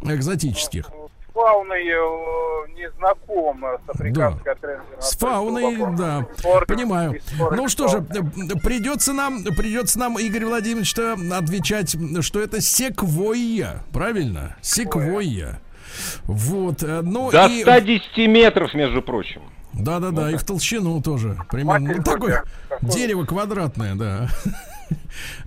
Экзотических. 0.00 0.86
С 0.86 1.13
фауной 1.34 1.82
э, 1.82 2.72
не 2.74 2.90
знаком 2.92 3.64
э, 3.66 3.78
с 3.84 3.90
африканской 3.90 4.52
отрезанной 4.52 5.00
С 5.00 5.16
фауной, 5.16 5.96
да, 5.96 6.26
понимаю. 6.66 7.20
Ну 7.38 7.68
что 7.68 7.88
же, 7.88 7.98
э, 7.98 8.58
придется 8.62 9.12
нам, 9.12 9.44
придется 9.44 9.98
нам, 9.98 10.18
Игорь 10.18 10.46
Владимирович, 10.46 10.94
отвечать, 10.96 11.96
что 12.22 12.40
это 12.40 12.60
секвойя, 12.60 13.82
правильно? 13.92 14.56
Секвойя. 14.62 15.60
Вот, 16.24 16.82
э, 16.82 17.02
ну 17.02 17.30
До 17.30 17.46
и... 17.46 17.62
110 17.62 18.16
метров, 18.28 18.72
между 18.74 19.02
прочим. 19.02 19.42
Да-да-да, 19.72 20.30
и 20.30 20.36
в 20.36 20.44
толщину 20.44 21.02
тоже. 21.02 21.36
Примерно. 21.50 21.94
Ну, 21.96 22.02
такое 22.02 22.44
дерево 22.80 23.24
квадратное, 23.24 23.96
да. 23.96 24.28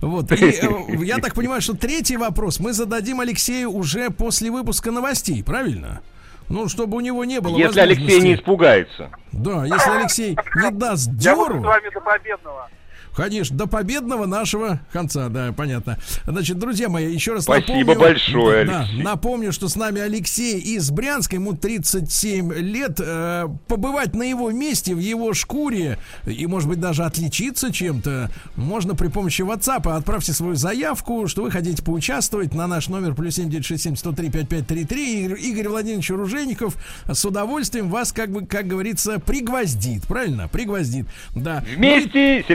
Вот. 0.00 0.30
И, 0.32 0.44
э, 0.44 1.04
я 1.04 1.18
так 1.18 1.34
понимаю, 1.34 1.60
что 1.60 1.74
третий 1.74 2.16
вопрос 2.16 2.60
мы 2.60 2.72
зададим 2.72 3.20
Алексею 3.20 3.70
уже 3.70 4.10
после 4.10 4.50
выпуска 4.50 4.90
новостей, 4.90 5.42
правильно? 5.42 6.00
Ну, 6.48 6.68
чтобы 6.68 6.96
у 6.96 7.00
него 7.00 7.24
не 7.24 7.40
было 7.40 7.58
Если 7.58 7.80
Алексей 7.80 8.20
не 8.20 8.34
испугается. 8.34 9.10
Да, 9.32 9.64
если 9.66 9.90
Алексей 9.90 10.36
не 10.56 10.70
даст 10.70 11.10
Я 11.20 11.36
буду 11.36 11.52
дёру, 11.52 11.62
с 11.62 11.66
вами 11.66 11.90
до 11.92 12.00
победного. 12.00 12.68
Конечно, 13.18 13.56
до 13.56 13.66
победного 13.66 14.26
нашего 14.26 14.78
конца, 14.92 15.28
да, 15.28 15.52
понятно. 15.52 15.98
Значит, 16.24 16.56
друзья 16.56 16.88
мои, 16.88 17.12
еще 17.12 17.32
раз 17.32 17.44
Спасибо 17.44 17.94
напомню. 17.94 17.98
большое, 17.98 18.64
да, 18.64 18.82
Алексей. 18.82 19.02
напомню, 19.02 19.52
что 19.52 19.66
с 19.66 19.74
нами 19.74 20.00
Алексей 20.00 20.60
из 20.60 20.88
Брянска, 20.92 21.34
ему 21.34 21.54
37 21.54 22.52
лет. 22.54 23.00
Э, 23.00 23.48
побывать 23.66 24.14
на 24.14 24.22
его 24.22 24.52
месте, 24.52 24.94
в 24.94 25.00
его 25.00 25.34
шкуре 25.34 25.98
и, 26.26 26.46
может 26.46 26.68
быть, 26.68 26.78
даже 26.78 27.02
отличиться 27.02 27.72
чем-то, 27.72 28.30
можно 28.54 28.94
при 28.94 29.08
помощи 29.08 29.42
WhatsApp. 29.42 29.90
Отправьте 29.90 30.32
свою 30.32 30.54
заявку, 30.54 31.26
что 31.26 31.42
вы 31.42 31.50
хотите 31.50 31.82
поучаствовать 31.82 32.54
на 32.54 32.68
наш 32.68 32.86
номер 32.86 33.16
плюс 33.16 33.34
7967 33.34 33.96
103 33.96 34.30
5533. 34.30 35.50
Игорь, 35.50 35.68
Владимирович 35.68 36.10
Ружеников 36.10 36.76
с 37.10 37.24
удовольствием 37.24 37.88
вас, 37.88 38.12
как 38.12 38.30
бы, 38.30 38.46
как 38.46 38.68
говорится, 38.68 39.18
пригвоздит. 39.18 40.06
Правильно? 40.06 40.46
Пригвоздит. 40.46 41.06
Да. 41.34 41.64
Ну 41.66 41.72
и 41.72 41.76
Вместе 41.76 42.44
с 42.46 42.50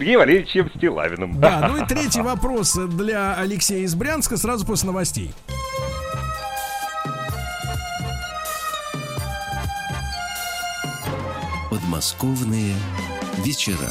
Сергеем 0.53 0.65
Валерьевичем 0.65 0.69
Стилавиным. 0.77 1.39
да, 1.39 1.67
ну 1.67 1.83
и 1.83 1.87
третий 1.87 2.21
вопрос 2.21 2.75
для 2.75 3.35
Алексея 3.35 3.83
из 3.83 3.95
Брянска 3.95 4.37
сразу 4.37 4.65
после 4.65 4.87
новостей. 4.87 5.33
Подмосковные 11.69 12.75
вечера. 13.37 13.89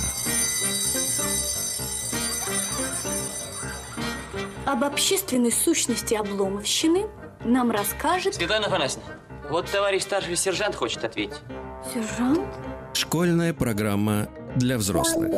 Об 4.65 4.85
общественной 4.85 5.53
сущности 5.53 6.15
обломовщины 6.15 7.07
нам 7.45 7.71
расскажет 7.71 8.37
Светлана 8.37 8.67
Афанасьевна, 8.67 9.11
вот 9.51 9.67
товарищ 9.71 10.03
старший 10.03 10.37
сержант 10.37 10.77
хочет 10.77 11.05
ответить. 11.05 11.41
сержант. 11.93 12.47
Школьная 12.95 13.53
программа 13.53 14.29
для 14.57 14.79
взрослых. 14.79 15.31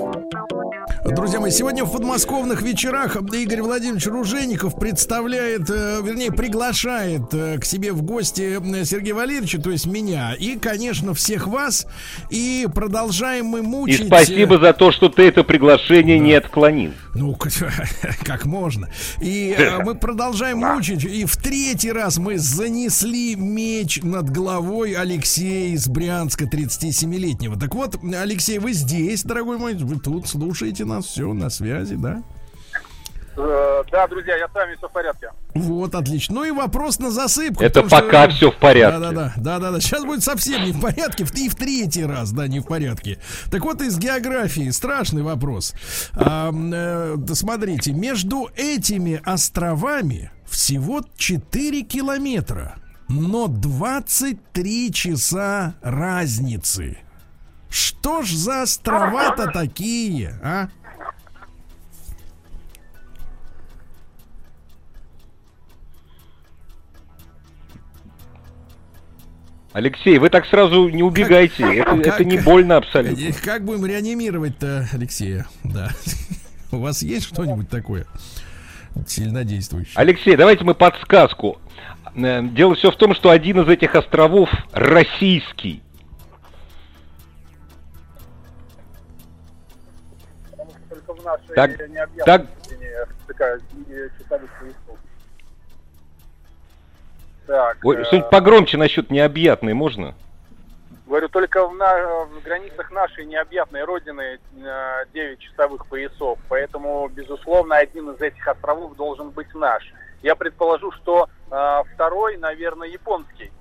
Друзья 1.05 1.39
мои, 1.39 1.51
сегодня 1.51 1.85
в 1.85 1.93
подмосковных 1.93 2.63
вечерах 2.63 3.17
Игорь 3.17 3.61
Владимирович 3.61 4.07
Ружеников 4.07 4.79
представляет, 4.79 5.69
э, 5.69 6.01
вернее, 6.03 6.33
приглашает 6.33 7.33
э, 7.35 7.59
к 7.59 7.65
себе 7.67 7.93
в 7.93 8.01
гости 8.03 8.59
э, 8.59 8.85
Сергея 8.87 9.15
Валерьевича, 9.15 9.61
то 9.61 9.71
есть 9.71 9.85
меня, 9.85 10.33
и, 10.33 10.59
конечно, 10.59 11.13
всех 11.13 11.47
вас. 11.47 11.87
И 12.31 12.67
продолжаем 12.75 13.47
мы 13.47 13.59
И 13.59 13.63
мучить... 13.63 14.01
э, 14.01 14.07
спасибо 14.07 14.59
за 14.59 14.73
то, 14.73 14.93
что 14.93 15.11
ты 15.11 15.25
это 15.29 15.45
приглашение 15.45 16.19
не 16.19 16.33
отклонил. 16.33 16.93
Ну, 17.15 17.37
как 18.25 18.47
можно. 18.47 18.89
И 19.21 19.55
мы 19.85 19.95
продолжаем 19.95 20.59
мучить. 20.59 21.05
И 21.05 21.27
в 21.27 21.37
третий 21.37 21.93
раз 21.93 22.19
мы 22.19 22.39
занесли 22.39 23.37
меч 23.37 24.01
над 24.03 24.31
головой 24.31 24.95
Алексея 24.95 25.75
из 25.75 25.87
Брянска, 25.87 26.47
37-летнего. 26.47 27.61
Так 27.61 27.75
вот, 27.75 27.99
Алексей, 28.03 28.59
вы 28.59 28.73
здесь, 28.73 29.23
дорогой 29.23 29.59
мой, 29.59 29.75
вы 29.75 30.01
тут 30.01 30.27
слушаете 30.27 30.85
нас, 30.85 30.94
все 31.01 31.33
на 31.33 31.51
связи, 31.51 31.95
да? 31.97 32.23
Э, 33.37 33.83
Да, 33.91 34.07
друзья, 34.07 34.37
я 34.37 34.49
с 34.49 34.55
вами 34.55 34.77
все 34.77 34.89
в 34.89 34.93
порядке. 34.93 35.29
Вот, 35.55 35.95
отлично. 35.95 36.37
Ну 36.37 36.45
и 36.45 36.51
вопрос 36.53 36.99
на 37.01 37.11
засыпку. 37.11 37.63
Это 37.65 37.83
потому 37.83 37.89
что- 38.03 38.07
пока 38.11 38.29
все 38.29 38.51
в 38.53 38.57
порядке. 38.59 38.99
Да-да-да, 38.99 39.33
да-да-да. 39.37 39.81
Сейчас 39.81 40.05
будет 40.05 40.23
совсем 40.23 40.65
не 40.65 40.73
в 40.73 40.81
порядке, 40.81 41.25
и 41.35 41.49
в 41.49 41.55
третий 41.57 42.05
раз, 42.05 42.31
да, 42.33 42.47
не 42.47 42.61
в 42.61 42.65
порядке. 42.67 43.19
Так 43.51 43.63
вот, 43.65 43.81
из 43.83 43.99
географии 43.99 44.71
страшный 44.71 45.23
вопрос. 45.23 45.75
А, 46.15 46.51
э, 46.53 47.15
да 47.17 47.35
смотрите, 47.35 47.93
между 47.93 48.49
этими 48.57 49.21
островами 49.25 50.31
всего 50.47 51.03
4 51.17 51.83
километра, 51.83 52.77
но 53.09 53.49
23 53.49 54.93
часа 54.93 55.75
разницы. 55.83 56.99
Что 57.69 58.23
ж 58.23 58.31
за 58.33 58.63
острова-то 58.63 59.51
такие, 59.53 60.39
а? 60.43 60.69
Алексей, 69.75 70.19
вы 70.19 70.31
так 70.31 70.47
сразу 70.47 70.89
не 70.89 71.03
убегайте. 71.03 71.65
Как, 71.67 71.77
это, 71.77 71.97
как, 71.97 72.07
это 72.07 72.25
не 72.25 72.39
больно 72.39 72.77
абсолютно. 72.77 73.21
Э, 73.21 73.33
как 73.45 73.65
будем 73.65 73.85
реанимировать-то, 73.85 74.89
Алексея? 74.93 75.47
Да. 75.65 75.91
У 76.71 76.77
вас 76.79 77.03
есть 77.03 77.27
что-нибудь 77.27 77.69
такое? 77.69 78.07
Сильнодействующее. 79.05 79.95
Алексей, 79.97 80.37
давайте 80.37 80.63
мы 80.63 80.77
подсказку. 80.77 81.59
Э, 82.15 82.41
дело 82.43 82.77
все 82.77 82.93
в 82.93 82.97
том, 82.97 83.17
что 83.17 83.31
один 83.31 83.63
из 83.63 83.69
этих 83.69 83.97
островов 83.97 84.49
российский. 84.71 85.83
Так, 91.57 91.73
так, 92.25 92.47
так, 97.47 97.79
Ой, 97.83 97.97
э, 97.97 98.05
что-нибудь 98.05 98.31
погромче 98.31 98.77
насчет 98.77 99.11
необъятной 99.11 99.75
можно? 99.75 100.15
говорю, 101.07 101.29
только 101.29 101.69
в, 101.69 101.75
на- 101.75 102.25
в 102.25 102.43
границах 102.43 102.91
нашей 102.91 103.25
необъятной 103.27 103.85
родины 103.85 104.39
э, 104.57 105.05
9 105.13 105.39
часовых 105.39 105.87
поясов, 105.87 106.39
поэтому, 106.49 107.09
безусловно, 107.09 107.77
один 107.77 108.11
из 108.11 108.21
этих 108.21 108.49
островов 108.49 108.97
должен 108.97 109.31
быть 109.31 109.55
наш. 109.55 109.93
Я 110.23 110.35
предположу, 110.35 110.91
что 110.93 111.29
э, 111.51 111.83
второй, 111.95 112.37
наверное, 112.39 112.89
японский. 112.89 113.53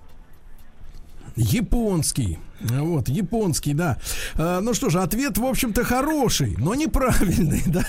Японский. 1.35 2.39
Вот, 2.69 3.09
японский, 3.09 3.73
да. 3.73 3.97
А, 4.35 4.61
ну 4.61 4.73
что 4.73 4.89
же, 4.89 5.01
ответ, 5.01 5.37
в 5.37 5.45
общем-то, 5.45 5.83
хороший, 5.83 6.55
но 6.57 6.75
неправильный, 6.75 7.61
да. 7.65 7.83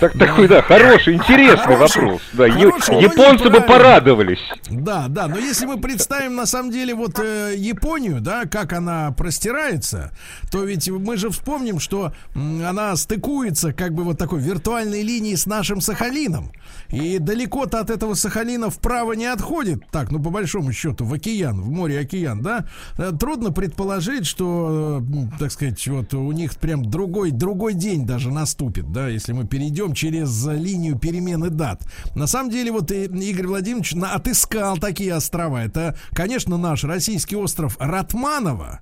Так, 0.00 0.18
такой, 0.18 0.48
да, 0.48 0.62
хороший, 0.62 1.14
интересный 1.14 1.74
Хороший. 1.76 2.02
вопрос. 2.02 2.22
Да, 2.32 2.50
Хороший, 2.50 3.02
японцы 3.02 3.50
бы 3.50 3.60
порадовались. 3.60 4.40
Да, 4.70 5.06
да, 5.08 5.28
но 5.28 5.38
если 5.38 5.66
мы 5.66 5.80
представим 5.80 6.36
на 6.36 6.46
самом 6.46 6.70
деле 6.70 6.94
вот 6.94 7.18
э, 7.18 7.54
Японию, 7.56 8.20
да, 8.20 8.46
как 8.46 8.72
она 8.72 9.10
простирается, 9.12 10.12
то 10.50 10.64
ведь 10.64 10.88
мы 10.88 11.16
же 11.16 11.30
вспомним, 11.30 11.80
что 11.80 12.12
м, 12.34 12.64
она 12.66 12.96
стыкуется 12.96 13.72
как 13.72 13.94
бы 13.94 14.04
вот 14.04 14.18
такой 14.18 14.40
виртуальной 14.40 15.02
линией 15.02 15.36
с 15.36 15.46
нашим 15.46 15.80
Сахалином. 15.80 16.52
И 16.88 17.18
далеко-то 17.18 17.80
от 17.80 17.90
этого 17.90 18.14
Сахалина 18.14 18.70
вправо 18.70 19.12
не 19.12 19.26
отходит, 19.26 19.82
так, 19.90 20.10
ну 20.10 20.20
по 20.20 20.30
большому 20.30 20.72
счету, 20.72 21.04
в 21.04 21.12
океан, 21.14 21.60
в 21.60 21.70
море 21.70 22.00
океан, 22.00 22.40
да. 22.42 22.66
Э, 22.98 23.10
Трудно 23.50 23.68
предположить, 23.68 24.26
что, 24.26 25.00
э, 25.00 25.14
м, 25.14 25.32
так 25.38 25.50
сказать, 25.50 25.86
вот 25.88 26.14
у 26.14 26.32
них 26.32 26.54
прям 26.56 26.84
другой, 26.84 27.30
другой 27.30 27.74
день 27.74 28.06
даже 28.06 28.30
наступит, 28.30 28.92
да, 28.92 29.08
если 29.08 29.32
мы 29.32 29.46
перейдем 29.46 29.92
через 29.92 30.46
э, 30.46 30.54
линию 30.54 30.98
перемены 30.98 31.50
дат. 31.50 31.82
На 32.14 32.26
самом 32.26 32.50
деле, 32.50 32.70
вот 32.70 32.90
э, 32.90 33.06
Игорь 33.06 33.46
Владимирович 33.46 33.94
отыскал 33.94 34.78
такие 34.78 35.14
острова. 35.14 35.64
Это, 35.64 35.96
конечно, 36.12 36.56
наш 36.56 36.84
российский 36.84 37.36
остров 37.36 37.76
Ратманово. 37.80 38.80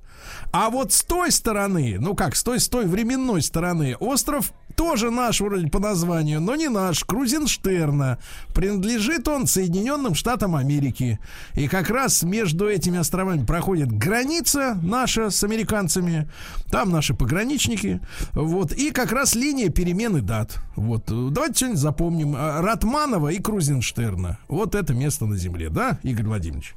А 0.52 0.70
вот 0.70 0.92
с 0.92 1.02
той 1.02 1.31
стороны, 1.31 1.96
ну 1.98 2.14
как, 2.14 2.37
с 2.37 2.42
той, 2.42 2.61
с 2.61 2.68
той 2.68 2.87
временной 2.87 3.42
стороны, 3.42 3.96
остров 3.96 4.52
тоже 4.79 5.11
наш 5.11 5.41
вроде 5.41 5.67
по 5.67 5.81
названию, 5.81 6.41
но 6.41 6.55
не 6.55 6.69
наш, 6.69 7.03
Крузенштерна. 7.03 8.19
Принадлежит 8.55 9.27
он 9.27 9.49
Соединенным 9.49 10.14
Штатам 10.14 10.55
Америки. 10.55 11.19
И 11.55 11.67
как 11.67 11.91
раз 11.91 12.23
между 12.23 12.69
этими 12.69 12.97
островами 12.97 13.45
проходит 13.45 13.91
граница 13.91 14.79
наша 14.81 15.31
с 15.31 15.43
американцами. 15.43 16.31
Там 16.71 16.93
наши 16.93 17.12
пограничники. 17.12 18.01
Вот. 18.35 18.73
И 18.73 18.93
как 18.93 19.11
раз 19.11 19.35
линия 19.35 19.69
перемены 19.69 20.21
дат. 20.21 20.59
Вот. 20.77 21.07
Давайте 21.07 21.57
что-нибудь 21.57 21.81
запомним. 21.81 22.35
А, 22.37 22.62
Ратманова 22.62 23.31
и 23.31 23.43
Крузенштерна. 23.43 24.38
Вот 24.47 24.77
это 24.77 24.95
место 24.95 25.27
на 25.27 25.37
земле, 25.37 25.71
да, 25.71 25.99
Игорь 26.05 26.27
Владимирович? 26.27 26.77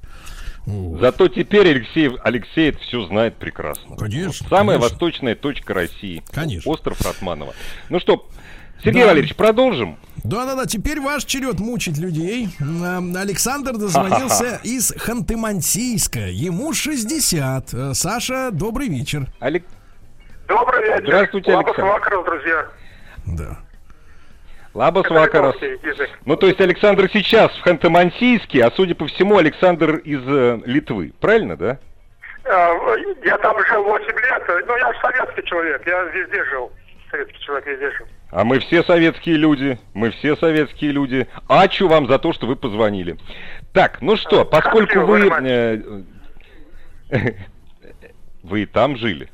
Зато 0.65 1.27
теперь 1.27 1.69
Алексей, 1.69 2.11
Алексей 2.23 2.69
это 2.69 2.79
все 2.79 3.03
знает 3.07 3.35
прекрасно. 3.37 3.97
Конечно, 3.97 4.47
Самая 4.47 4.77
конечно. 4.77 4.81
восточная 4.81 5.35
точка 5.35 5.73
России. 5.73 6.21
Конечно. 6.31 6.71
Остров 6.71 7.01
Ратманова. 7.01 7.53
Ну 7.89 7.99
что, 7.99 8.27
Сергей 8.83 9.01
Да. 9.01 9.07
Валерьевич, 9.07 9.35
продолжим? 9.35 9.97
Да-да-да, 10.23 10.65
теперь 10.67 10.99
ваш 11.01 11.25
черед 11.25 11.59
мучить 11.59 11.97
людей. 11.97 12.49
Александр 12.59 13.77
дозвонился 13.77 14.59
из 14.63 14.91
Ханты-Мансийска. 14.91 16.29
Ему 16.29 16.73
60. 16.73 17.73
Э, 17.73 17.93
Саша, 17.95 18.49
добрый 18.51 18.87
вечер. 18.87 19.27
Алек- 19.39 19.65
Добрый 20.47 20.81
вечер. 20.83 21.03
Здравствуйте, 21.05 21.53
Александр. 21.55 21.83
Вакаров, 21.83 22.25
друзья. 22.25 22.67
Да. 23.25 23.59
Лабас 24.73 25.09
Вакарас. 25.09 25.55
Ну, 26.25 26.35
то 26.37 26.47
есть 26.47 26.61
Александр 26.61 27.09
сейчас 27.11 27.51
в 27.57 27.65
Ханты-Мансийске, 27.65 28.61
а 28.61 28.71
судя 28.71 28.95
по 28.95 29.07
всему, 29.07 29.37
Александр 29.37 29.97
из 29.97 30.21
э, 30.25 30.59
Литвы. 30.65 31.13
Правильно, 31.19 31.57
да? 31.57 31.79
А, 32.45 32.73
Я 33.23 33.37
там 33.39 33.55
жил 33.65 33.83
8 33.83 34.05
лет, 34.05 34.67
но 34.67 34.77
я 34.77 34.93
советский 35.01 35.43
человек, 35.45 35.81
я 35.85 36.03
везде 36.03 36.43
жил. 36.45 36.71
Советский 37.09 37.39
человек 37.39 37.67
везде 37.67 37.91
жил. 37.91 38.07
А 38.31 38.45
мы 38.45 38.59
все 38.59 38.83
советские 38.83 39.35
люди, 39.35 39.77
мы 39.93 40.11
все 40.11 40.37
советские 40.37 40.91
люди. 40.91 41.27
Ачу 41.49 41.89
вам 41.89 42.07
за 42.07 42.17
то, 42.17 42.31
что 42.31 42.47
вы 42.47 42.55
позвонили. 42.55 43.17
Так, 43.73 44.01
ну 44.01 44.15
что, 44.15 44.45
поскольку 44.45 44.99
вы... 45.01 45.29
э, 45.29 45.81
Вы 48.43 48.65
там 48.65 48.97
жили. 48.97 49.29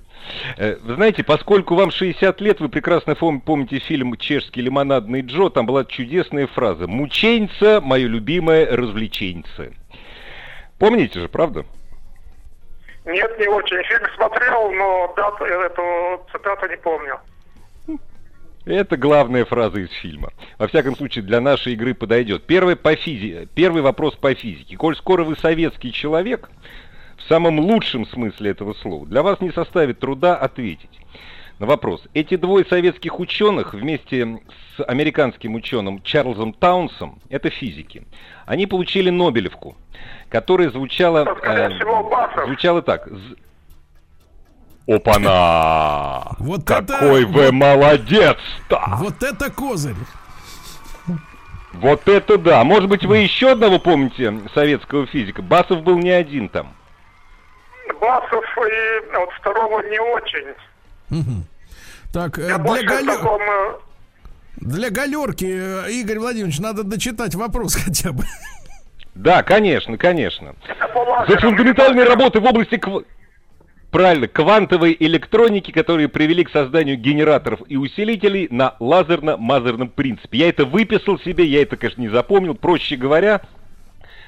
Э, 0.58 0.78
Вы 0.82 0.96
знаете, 0.96 1.24
поскольку 1.24 1.76
вам 1.76 1.92
60 1.92 2.42
лет, 2.42 2.60
вы 2.60 2.70
прекрасно 2.70 3.16
помните 3.16 3.80
фильм 3.80 4.16
«Чешский 4.18 4.62
лимонадный 4.62 5.22
Джо», 5.22 5.50
там 5.50 5.66
была 5.66 5.86
чудесная 5.86 6.48
фраза 6.48 6.88
«Мученьца, 6.88 7.82
мое 7.82 8.08
любимое 8.08 8.66
развлеченьце». 8.76 9.74
Помните 10.80 11.20
же, 11.20 11.28
правда? 11.28 11.66
Нет, 13.06 13.40
не 13.40 13.48
очень. 13.48 13.82
Фильм 13.84 14.06
смотрел, 14.16 14.72
но 14.72 15.14
дату, 15.16 15.46
эту 15.46 16.28
цитату 16.32 16.68
не 16.68 16.78
помню. 16.78 17.20
Это 18.66 18.98
главная 18.98 19.46
фраза 19.46 19.80
из 19.80 19.90
фильма. 19.92 20.34
Во 20.60 20.68
всяком 20.68 20.96
случае, 20.98 21.24
для 21.24 21.40
нашей 21.40 21.74
игры 21.74 21.94
подойдет. 21.94 22.44
Первый, 22.46 22.76
по 22.76 22.96
физи... 22.98 23.48
Первый 23.56 23.82
вопрос 23.82 24.16
по 24.16 24.34
физике. 24.36 24.76
Коль 24.76 24.98
скоро 24.98 25.24
вы 25.24 25.38
советский 25.38 25.94
человек, 25.94 26.50
в 27.28 27.30
самом 27.30 27.60
лучшем 27.60 28.06
смысле 28.08 28.52
этого 28.52 28.74
слова, 28.76 29.06
для 29.06 29.22
вас 29.22 29.42
не 29.42 29.52
составит 29.52 30.00
труда 30.00 30.38
ответить 30.38 30.98
на 31.60 31.66
вопрос. 31.66 32.02
Эти 32.14 32.38
двое 32.38 32.64
советских 32.66 33.20
ученых 33.20 33.74
вместе 33.74 34.40
с 34.78 34.84
американским 34.84 35.54
ученым 35.56 36.02
Чарльзом 36.04 36.54
Таунсом, 36.54 37.20
это 37.28 37.50
физики, 37.50 38.06
они 38.46 38.66
получили 38.66 39.10
Нобелевку, 39.10 39.76
которая 40.30 40.70
звучала, 40.70 41.26
Басов. 41.26 42.46
звучала 42.46 42.82
так. 42.82 43.10
Опана! 44.88 46.32
Вот 46.40 46.64
Какой 46.64 47.24
это- 47.24 47.28
вы 47.34 47.52
молодец-то! 47.52 48.82
Вот 49.00 49.22
это 49.22 49.52
козырь. 49.52 49.96
Вот 51.74 52.08
это 52.08 52.38
да! 52.38 52.64
Может 52.64 52.88
быть, 52.90 53.04
вы 53.04 53.18
еще 53.18 53.52
одного 53.52 53.80
помните 53.80 54.34
советского 54.54 55.06
физика? 55.08 55.42
Басов 55.42 55.84
был 55.84 55.98
не 55.98 56.12
один 56.12 56.48
там. 56.48 56.77
Басов 58.00 58.46
и 58.58 59.16
вот 59.16 59.30
второго 59.40 59.82
не 59.90 60.00
очень. 60.00 60.48
Мгм. 61.10 61.44
Так, 62.14 62.38
э, 62.40 62.48
Я 62.48 62.58
для, 62.58 62.82
галё- 62.84 63.06
таком... 63.18 63.42
э, 63.42 63.74
для 64.58 64.90
галерки, 64.90 65.46
э, 65.46 65.92
Игорь 65.92 66.20
Владимирович, 66.20 66.60
надо 66.60 66.84
дочитать 66.84 67.36
вопрос 67.36 67.76
хотя 67.86 68.12
бы. 68.12 68.24
Да, 69.16 69.44
конечно, 69.44 69.98
конечно. 69.98 70.56
За 71.28 71.38
фундаментальные 71.40 72.06
работы 72.06 72.40
в 72.40 72.46
области 72.46 72.78
кв- 72.78 73.04
Правильно, 73.90 74.28
квантовой 74.28 74.96
электроники, 75.00 75.72
которые 75.72 76.10
привели 76.10 76.44
к 76.44 76.52
созданию 76.52 76.98
генераторов 76.98 77.62
и 77.68 77.78
усилителей 77.78 78.48
на 78.52 78.76
лазерно-мазерном 78.80 79.90
принципе. 79.90 80.40
Я 80.40 80.50
это 80.50 80.66
выписал 80.66 81.18
себе, 81.20 81.46
я 81.46 81.62
это, 81.62 81.78
конечно, 81.78 82.02
не 82.02 82.10
запомнил. 82.10 82.54
Проще 82.54 82.98
говоря, 82.98 83.42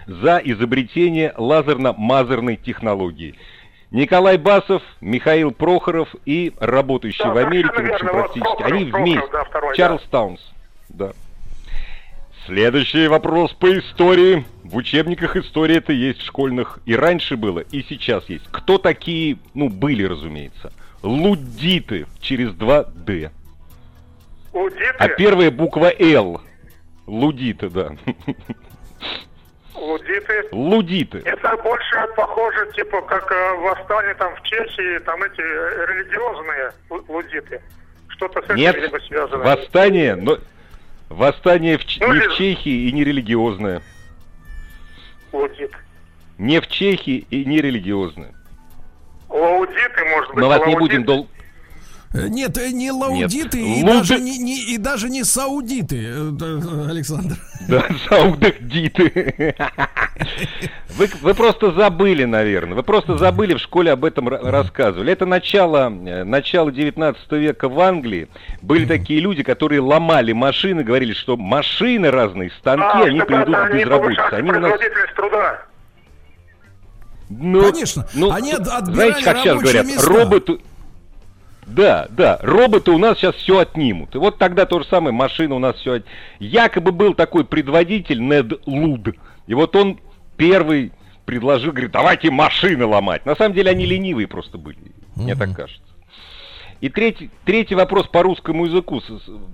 за 0.10 0.41
изобретение 0.43 1.34
лазерно-мазерной 1.38 2.56
технологии. 2.58 3.36
Николай 3.91 4.38
Басов, 4.38 4.82
Михаил 5.02 5.52
Прохоров 5.52 6.10
и 6.26 6.54
работающий 6.60 7.24
Да, 7.24 7.34
в 7.34 7.38
Америке, 7.38 7.72
в 7.72 7.76
совершенно 7.76 7.93
общем, 7.95 8.06
верно. 8.06 8.19
Вот 8.19 8.32
практически, 8.34 8.58
Прохоров, 8.58 8.72
они 8.72 8.86
Прохоров, 8.86 9.02
вместе. 9.04 9.30
да, 9.32 9.43
второй, 9.45 9.76
Чарльз 9.78 10.02
Таунс, 10.12 10.52
да. 10.89 11.12
Следующий 12.45 13.08
вопрос 13.08 13.54
по 13.54 13.78
истории. 13.78 14.45
В 14.63 14.76
учебниках 14.76 15.36
истории 15.36 15.78
это 15.78 15.93
есть 15.93 16.22
школьных 16.22 16.80
и 16.86 16.95
раньше 16.95 17.36
было, 17.38 17.60
и 17.60 17.84
сейчас 17.84 18.28
есть. 18.30 18.45
Кто 18.52 18.78
такие, 18.78 19.38
ну, 19.54 19.69
были, 19.69 20.04
разумеется, 20.04 20.72
лудиты 21.04 22.08
через 22.19 22.50
2D. 22.52 23.32
Лудиты, 24.54 24.84
А 24.98 25.08
первая 25.10 25.52
буква 25.52 25.91
Л. 26.00 26.41
Лудиты, 27.06 27.69
да. 27.69 27.91
Лудиты. 30.10 30.48
Лудиты. 30.52 31.22
Это 31.26 31.58
больше 31.58 32.08
похоже, 32.15 32.72
типа, 32.76 33.02
как 33.04 33.32
э, 33.32 33.54
восстание 33.58 34.13
там 34.15 34.36
в 34.36 34.41
Чехии, 34.43 35.00
там 35.00 35.22
эти 35.24 35.41
э, 35.41 35.86
религиозные 35.88 36.72
лу- 36.89 37.06
лудиты. 37.08 37.62
Что-то 38.10 38.41
с 38.41 38.45
этим 38.45 38.56
Нет, 38.56 38.76
либо 38.76 38.98
связано. 39.00 39.43
восстание, 39.43 40.15
но 40.15 40.38
восстание 41.10 41.78
в, 41.78 41.82
Ну, 42.02 42.13
не 42.13 42.19
в 42.19 42.24
или- 42.26 42.36
Чехии 42.36 42.88
и 42.89 42.91
не 42.91 43.04
религиозное. 43.04 43.82
Лудит. 45.32 45.72
Не 46.38 46.60
в 46.60 46.67
Чехии 46.67 47.26
и 47.30 47.45
не 47.45 47.62
религиозное. 47.62 48.34
Лаудиты, 49.30 50.06
может 50.06 50.30
быть. 50.30 50.38
Мы 50.43 50.48
вас 50.48 50.60
не 50.65 50.74
лаудиты. 50.76 50.80
будем 50.80 51.04
дол... 51.04 51.28
Э, 52.12 52.28
Нет, 52.28 52.58
э, 52.58 52.72
не 52.72 52.89
лаудиты 52.91 53.60
и, 53.62 53.84
Луды- 53.84 54.00
даже 54.00 54.19
не, 54.19 54.39
не- 54.39 54.63
и 54.74 54.78
даже 54.78 55.10
не 55.10 55.24
саудиты, 55.24 56.08
э, 56.08 56.88
Александр. 56.89 57.36
Да, 57.67 57.86
саудагдиты. 58.10 59.56
Вы, 60.98 61.08
вы 61.22 61.34
просто 61.36 61.72
забыли, 61.72 62.24
наверное. 62.26 62.74
Вы 62.76 62.82
просто 62.82 63.15
забыли, 63.15 63.54
в 63.54 63.60
школе 63.60 63.91
об 63.91 64.04
этом 64.06 64.28
ра- 64.28 64.50
рассказывали. 64.50 65.13
Это 65.13 65.28
начало, 65.28 65.89
начало 65.89 66.72
19 66.72 67.32
века 67.34 67.69
в 67.69 67.80
Англии. 67.80 68.28
Были 68.63 68.86
такие 68.86 69.19
люди, 69.19 69.43
которые 69.43 69.80
ломали 69.82 70.32
машины, 70.32 70.84
говорили, 70.84 71.13
что 71.13 71.38
машины 71.38 72.10
разные, 72.10 72.50
станки, 72.60 72.84
А, 72.86 73.04
они 73.04 73.22
приведут 73.22 73.50
это 73.56 73.67
к 73.67 73.69
они 73.72 73.84
безработице. 73.84 74.22
Они 74.32 74.50
у 74.50 74.54
нас... 74.54 74.62
производительность 74.72 75.15
труда. 75.15 75.62
Ну, 77.30 77.72
Конечно. 77.72 78.08
ну, 78.15 78.32
Они 78.32 78.52
от- 78.54 78.67
отбирали 78.67 78.93
знаете, 78.95 79.24
как 79.24 79.38
сейчас 79.38 79.60
говорят, 79.62 79.86
места. 79.86 80.08
роботы... 80.08 80.60
Да, 81.69 82.08
да, 82.10 82.39
роботы 82.41 82.91
у 82.91 82.97
нас 82.97 83.17
сейчас 83.17 83.36
все 83.36 83.60
отнимут. 83.60 84.15
И 84.15 84.17
вот 84.17 84.38
тогда 84.38 84.65
то 84.65 84.79
же 84.79 84.88
самое, 84.88 85.13
машины 85.13 85.55
у 85.55 85.60
нас 85.60 85.75
все 85.77 85.93
от... 85.93 86.05
Якобы 86.39 86.91
был 86.91 87.13
такой 87.13 87.45
предводитель 87.45 88.19
Нед 88.21 88.65
Луд. 88.65 89.10
И 89.47 89.53
вот 89.53 89.75
он 89.75 89.99
первый 90.36 90.91
предложил, 91.25 91.71
говорит, 91.71 91.91
давайте 91.91 92.32
машины 92.32 92.86
ломать. 92.86 93.25
На 93.25 93.36
самом 93.36 93.53
деле 93.53 93.69
они 93.69 93.86
ленивые 93.86 94.27
просто 94.27 94.58
были, 94.58 94.77
мне 95.15 95.36
так 95.36 95.55
кажется. 95.55 95.84
И 96.82 96.89
третий, 96.89 97.29
третий 97.45 97.75
вопрос 97.75 98.08
по 98.08 98.23
русскому 98.23 98.65
языку. 98.65 99.01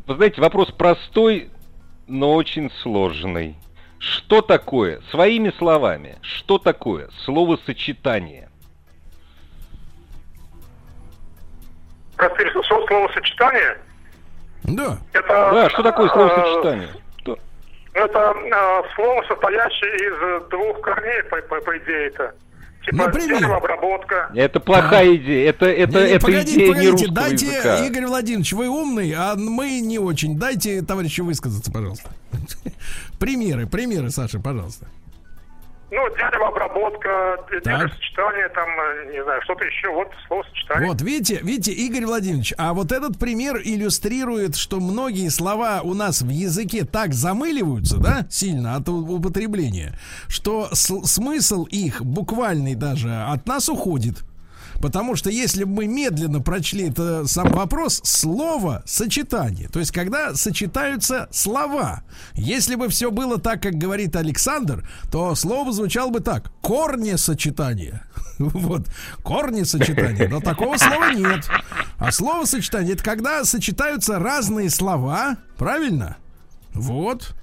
Вы 0.07 0.15
знаете, 0.15 0.39
вопрос 0.39 0.71
простой, 0.71 1.49
но 2.07 2.33
очень 2.33 2.71
сложный. 2.81 3.55
Что 3.97 4.41
такое, 4.41 5.01
своими 5.09 5.51
словами, 5.57 6.17
что 6.21 6.59
такое 6.59 7.09
словосочетание? 7.25 8.49
Простые 12.17 12.51
со- 12.51 12.63
словосочетание. 12.63 13.77
Да. 14.63 14.97
Это, 15.13 15.27
Да, 15.27 15.69
что 15.69 15.83
такое 15.83 16.07
э, 16.07 16.09
словосочетание? 16.11 16.89
Что? 17.19 17.37
Это 17.93 18.33
э, 18.35 18.83
слово, 18.95 19.23
состоящее 19.27 19.95
из 19.95 20.49
двух 20.49 20.81
корней, 20.81 21.23
по, 21.23 21.37
по, 21.43 21.61
по 21.61 21.77
идее 21.77 22.07
это. 22.07 22.33
Типа 22.85 22.97
Например? 22.97 23.39
деревообработка. 23.39 24.29
Это 24.35 24.59
плохая 24.59 25.15
идея. 25.15 25.49
Это, 25.49 25.65
это, 25.65 25.97
Не, 25.99 26.03
не, 26.03 26.09
это 26.11 26.25
погодите, 26.25 26.53
идея 26.53 26.67
не 26.67 26.71
погодите, 26.73 26.91
русского 26.91 27.13
дайте, 27.15 27.45
языка. 27.47 27.85
Игорь 27.85 28.05
Владимирович, 28.05 28.53
вы 28.53 28.67
умный, 28.69 29.13
а 29.17 29.35
мы 29.35 29.79
не 29.81 29.97
очень. 29.97 30.37
Дайте 30.37 30.83
товарищу 30.83 31.25
высказаться, 31.25 31.71
пожалуйста. 31.71 32.09
Примеры, 33.19 33.65
примеры, 33.65 34.11
Саша, 34.11 34.39
пожалуйста. 34.39 34.85
Ну, 35.91 36.09
деревообработка, 36.09 37.37
Так. 37.63 37.63
деревосочетание, 37.63 38.49
там, 38.49 38.67
э, 38.67 39.13
не 39.13 39.23
знаю, 39.23 39.41
что-то 39.43 39.63
еще. 39.65 39.89
Вот 39.89 40.07
словосочетание. 40.27 40.89
Вот, 40.89 41.01
видите, 41.01 41.39
видите, 41.43 41.71
Игорь 41.73 42.05
Владимирович, 42.05 42.53
а 42.57 42.73
вот 42.73 42.91
этот 42.91 43.19
пример 43.19 43.61
иллюстрирует, 43.63 44.55
что 44.55 44.79
многие 44.79 45.29
слова 45.29 45.81
у 45.83 45.93
нас 45.93 46.21
в 46.21 46.29
языке 46.29 46.85
так 46.85 47.13
замыливаются, 47.13 47.97
да, 47.97 48.25
сильно 48.31 48.75
от 48.75 48.89
употребления, 48.89 49.93
что 50.27 50.69
смысл 50.73 51.65
их 51.65 52.03
буквальный 52.03 52.73
даже 52.75 53.13
от 53.13 53.45
нас 53.47 53.69
уходит. 53.69 54.23
Потому 54.81 55.15
что 55.15 55.29
если 55.29 55.63
бы 55.63 55.73
мы 55.73 55.87
медленно 55.87 56.41
прочли 56.41 56.89
это 56.89 57.27
сам 57.27 57.51
вопрос, 57.51 58.01
слово 58.03 58.83
сочетание. 58.85 59.67
То 59.69 59.79
есть, 59.79 59.91
когда 59.91 60.35
сочетаются 60.35 61.27
слова. 61.31 62.03
Если 62.33 62.75
бы 62.75 62.89
все 62.89 63.11
было 63.11 63.39
так, 63.39 63.61
как 63.61 63.75
говорит 63.75 64.15
Александр, 64.15 64.87
то 65.11 65.33
слово 65.35 65.71
звучало 65.71 66.09
бы 66.09 66.19
так: 66.19 66.51
корни 66.61 67.15
сочетания. 67.15 68.03
Вот, 68.37 68.87
корни 69.23 69.63
сочетания. 69.63 70.27
Но 70.27 70.41
такого 70.41 70.75
слова 70.77 71.13
нет. 71.13 71.45
А 71.97 72.11
слово 72.11 72.43
сочетание 72.43 72.93
это 72.93 73.03
когда 73.03 73.45
сочетаются 73.45 74.19
разные 74.19 74.69
слова, 74.69 75.37
правильно? 75.57 76.17
Вот. 76.73 77.33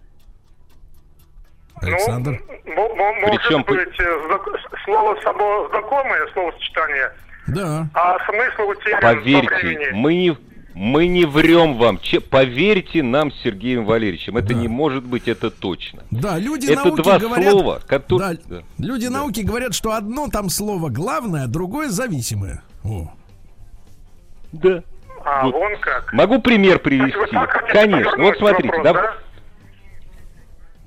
Александр. 1.83 2.41
Ну, 2.67 2.75
мо- 2.75 2.95
мо- 2.95 3.13
может 3.21 3.43
Причем 3.43 3.65
при- 3.65 3.77
быть, 3.85 4.01
э, 4.01 4.27
знак- 4.27 4.61
слово 4.85 5.17
само 5.23 5.69
знакомое, 5.71 6.27
словосочетание, 6.33 7.13
Да. 7.49 7.89
а 7.95 8.17
смысл 8.27 8.71
утерян 8.71 9.01
Поверьте, 9.01 9.91
мы 9.93 10.15
не, 10.15 10.37
мы 10.75 11.07
не 11.07 11.25
врем 11.25 11.77
вам. 11.79 11.99
Че- 11.99 12.21
поверьте 12.21 13.03
нам 13.03 13.31
с 13.33 13.37
Сергеем 13.43 13.85
Валерьевичем. 13.85 14.37
Это 14.37 14.49
Да. 14.49 14.55
не 14.55 14.69
может 14.69 15.05
быть, 15.05 15.29
это 15.29 15.51
точно. 15.51 16.03
Да, 16.11 16.39
люди 16.39 16.71
Это 16.71 16.85
науки 16.85 17.03
два 17.03 17.19
говорят, 17.19 17.51
слова, 17.51 17.81
которые... 17.87 18.39
Да, 18.49 18.63
люди 18.79 19.07
науки 19.07 19.41
говорят, 19.41 19.75
что 19.75 19.93
одно 19.93 20.29
там 20.29 20.49
слово 20.49 20.89
главное, 20.89 21.45
а 21.45 21.47
другое 21.49 21.89
зависимое. 21.89 22.63
О. 22.85 23.13
Да. 24.53 24.83
А, 25.25 25.45
Вот. 25.47 25.55
вон 25.55 25.77
как. 25.81 26.13
Могу 26.13 26.41
пример 26.41 26.73
есть 26.73 26.83
привести? 26.83 27.37
Конечно. 27.73 28.13
Вот 28.23 28.37
смотрите. 28.39 28.69
вопрос, 28.69 28.85
да- 28.85 28.93
да? 28.93 29.15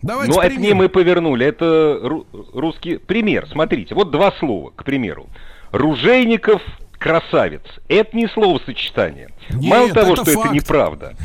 Давайте 0.06 0.34
Ну, 0.34 0.40
это 0.40 0.50
пример. 0.50 0.68
не 0.68 0.74
мы 0.76 0.88
повернули, 0.90 1.46
это 1.48 2.00
ру- 2.04 2.26
русский 2.54 2.98
пример. 2.98 3.48
Смотрите, 3.52 3.96
вот 3.96 4.12
два 4.12 4.32
слова, 4.34 4.70
к 4.76 4.84
примеру. 4.84 5.28
Ружейников 5.72 6.62
красавец. 7.00 7.64
Это 7.88 8.16
не 8.16 8.28
словосочетание. 8.28 9.30
Нет, 9.50 9.64
Мало 9.72 9.90
того, 9.90 10.14
это 10.14 10.22
что 10.22 10.32
это 10.32 10.42
факт. 10.42 10.54
неправда. 10.54 11.16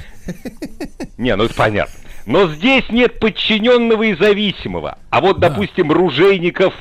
Не, 1.18 1.36
ну 1.36 1.44
это 1.44 1.54
понятно. 1.54 1.94
Но 2.26 2.48
здесь 2.48 2.88
нет 2.90 3.18
подчиненного 3.20 4.02
и 4.04 4.14
зависимого. 4.14 4.98
А 5.10 5.20
вот, 5.20 5.40
Да. 5.40 5.50
допустим, 5.50 5.92
Ружейников 5.92 6.72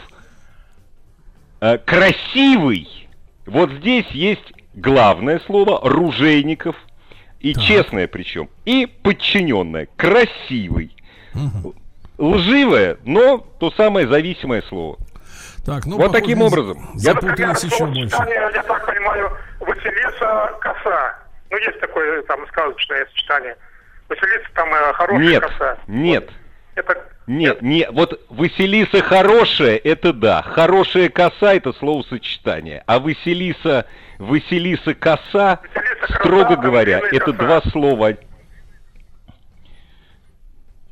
э, 1.62 1.78
красивый. 1.80 2.88
Вот 3.46 3.72
здесь 3.72 4.06
есть 4.12 4.54
главное 4.74 5.42
слово 5.46 5.80
Ружейников. 5.84 6.76
И 7.42 7.54
Так. 7.54 7.64
честное 7.64 8.08
причем. 8.08 8.50
И 8.66 8.86
подчиненное. 8.86 9.88
Красивый. 9.98 10.92
Лживое, 12.20 12.98
но 13.06 13.38
то 13.60 13.72
самое 13.72 14.08
зависимое 14.08 14.62
слово. 14.64 14.98
Так, 15.66 15.86
ну, 15.86 15.98
Вот 15.98 16.12
таким 16.12 16.42
образом. 16.42 16.90
Я- 16.96 17.14
Например, 17.14 17.52
еще 17.52 17.86
больше. 17.86 18.16
я 18.54 18.64
так 18.64 18.86
понимаю, 18.86 19.32
Василиса 19.60 20.52
коса. 20.60 21.16
Ну, 21.50 21.58
есть 21.58 21.80
такое 21.80 22.22
там 22.24 22.46
сказочное 22.48 23.06
сочетание. 23.08 23.56
Василиса 24.10 24.50
там 24.54 24.70
э, 24.74 24.94
хорошая 24.94 25.28
Нет, 25.30 25.44
коса. 25.44 25.78
нет, 25.88 26.30
Это 26.76 27.04
нет, 27.28 27.62
нет. 27.62 27.90
Вот 27.92 28.20
Василиса 28.30 29.02
хорошая, 29.04 29.78
это 29.78 30.12
да. 30.14 30.42
Хорошая 30.42 31.10
коса 31.10 31.54
это 31.54 31.72
словосочетание. 31.74 32.84
А 32.88 33.00
Василиса, 33.00 33.86
Василиса 34.18 34.94
коса, 34.94 35.60
Василиса 35.74 35.96
коса, 36.08 36.20
строго 36.20 36.56
там 36.56 36.62
говоря, 36.62 37.00
это 37.00 37.20
коса. 37.20 37.32
два 37.34 37.62
слова. 37.72 38.14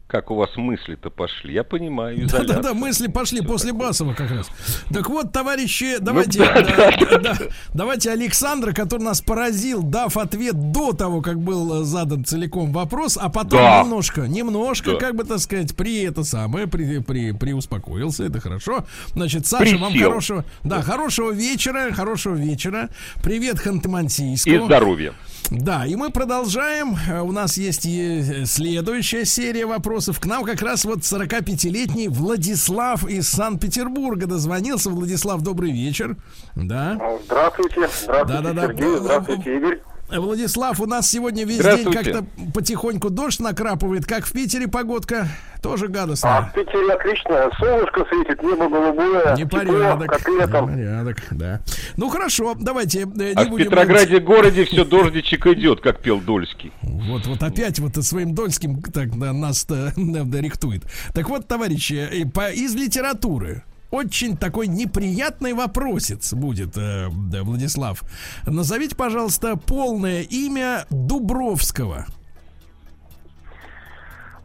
Как 0.07 0.31
у 0.31 0.35
вас 0.35 0.55
мысли-то 0.55 1.09
пошли? 1.09 1.53
Я 1.53 1.65
понимаю, 1.65 2.15
изоляция. 2.25 2.47
Да-да-да, 2.47 2.73
мысли 2.73 3.07
пошли 3.07 3.41
после 3.41 3.73
Басова 3.73 4.13
как 4.13 4.31
раз. 4.31 4.49
Так 4.93 5.09
вот, 5.09 5.33
товарищи, 5.33 5.97
Ну 5.99 6.05
давайте, 6.05 6.39
да, 6.39 6.61
да, 6.97 7.17
да, 7.17 7.37
давайте 7.73 8.11
Александра, 8.11 8.71
который 8.71 9.01
нас 9.01 9.19
поразил, 9.19 9.83
дав 9.83 10.15
ответ 10.15 10.71
до 10.71 10.93
того, 10.93 11.21
как 11.21 11.39
был 11.41 11.81
э, 11.81 11.83
задан 11.83 12.23
целиком 12.23 12.71
вопрос, 12.71 13.17
а 13.21 13.27
потом 13.27 13.59
Да. 13.59 13.81
немножко, 13.83 14.21
немножко, 14.29 14.91
Да. 14.93 14.97
как 14.97 15.15
бы 15.15 15.25
так 15.25 15.39
сказать, 15.39 15.75
при 15.75 16.03
это 16.03 16.23
самое, 16.23 16.67
при, 16.67 16.99
при, 16.99 17.33
при 17.33 17.51
успокоился, 17.51 18.23
это 18.23 18.39
хорошо. 18.39 18.85
Значит, 19.13 19.45
Саша, 19.45 19.77
вам 19.77 19.91
Присел. 19.91 20.07
хорошего, 20.09 20.45
да, 20.63 20.81
хорошего 20.83 21.31
вечера, 21.31 21.91
хорошего 21.93 22.35
вечера. 22.35 22.87
Привет 23.21 23.55
И 23.55 23.67
Ханты-Мансийску. 23.67 24.65
здоровья. 24.67 25.11
Да, 25.49 25.85
и 25.85 25.95
мы 25.95 26.09
продолжаем. 26.11 26.95
Э, 27.09 27.21
У 27.21 27.31
нас 27.31 27.57
есть 27.57 27.85
и 27.85 28.43
следующая 28.45 29.23
серия 29.25 29.65
вопросов. 29.65 30.19
К 30.19 30.25
нам 30.25 30.43
как 30.43 30.61
раз 30.61 30.83
вот 30.83 30.99
45-летний 30.99 32.09
Владислав 32.09 33.07
из 33.07 33.29
Санкт-Петербурга 33.29 34.27
дозвонился. 34.27 34.89
Владислав, 34.89 35.41
добрый 35.41 35.71
вечер. 35.71 36.17
Да. 36.55 36.99
Здравствуйте, 37.25 37.87
здравствуйте, 38.03 38.25
Да-да-да. 38.41 38.67
Сергей, 38.67 38.97
здравствуйте, 38.97 39.57
Игорь. 39.57 39.81
Владислав, 40.09 40.79
у 40.79 40.85
нас 40.85 41.09
сегодня 41.09 41.45
весь 41.45 41.59
день 41.61 41.91
как-то 41.91 42.25
потихоньку 42.53 43.09
дождь 43.09 43.39
накрапывает. 43.39 44.05
Как 44.05 44.25
в 44.25 44.31
Питере 44.31 44.67
погодка? 44.67 45.27
Тоже 45.61 45.85
А 45.85 45.89
гадостная. 45.89 46.41
в 46.43 46.53
Питере 46.53 46.93
отлично, 46.93 47.49
солнышко 47.59 48.05
светит, 48.09 48.41
небо 48.41 48.69
голубое, 48.69 49.35
Непорядок. 49.35 50.03
тепло, 50.03 50.17
как 50.17 50.27
летом. 50.29 50.69
Непорядок, 50.69 51.17
да. 51.31 51.61
Ну 51.97 52.09
хорошо, 52.09 52.55
давайте 52.57 53.01
э, 53.01 53.05
не 53.05 53.33
А 53.33 53.43
в 53.43 53.49
будем... 53.49 53.65
Петрограде 53.65 54.19
городе 54.19 54.65
все 54.65 54.85
дождичек 54.85 55.47
идет, 55.47 55.81
как 55.81 55.99
пел 55.99 56.21
Дольский. 56.21 56.71
Вот, 56.83 57.25
вот 57.25 57.41
опять 57.43 57.79
вот 57.79 57.95
своим 58.05 58.33
дольским 58.35 58.81
так 58.81 59.17
да, 59.17 59.33
нас 59.33 59.65
да, 59.65 59.91
да, 59.97 60.41
рихтует. 60.41 60.83
Так 61.13 61.27
вот, 61.27 61.47
товарищи, 61.47 62.07
э, 62.11 62.25
по, 62.29 62.49
из 62.51 62.75
литературы 62.75 63.63
очень 63.91 64.37
такой 64.37 64.67
неприятный 64.67 65.53
вопросец 65.53 66.33
будет, 66.33 66.77
э, 66.77 67.07
да, 67.11 67.43
Владислав. 67.43 68.03
Назовите, 68.45 68.95
пожалуйста, 68.95 69.55
полное 69.55 70.21
имя 70.23 70.85
Дубровского. 70.89 72.05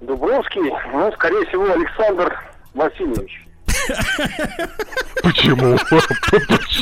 Дубровский, 0.00 0.72
ну, 0.92 1.12
скорее 1.12 1.46
всего, 1.46 1.70
Александр 1.72 2.36
Васильевич. 2.74 3.46
Почему? 5.22 5.76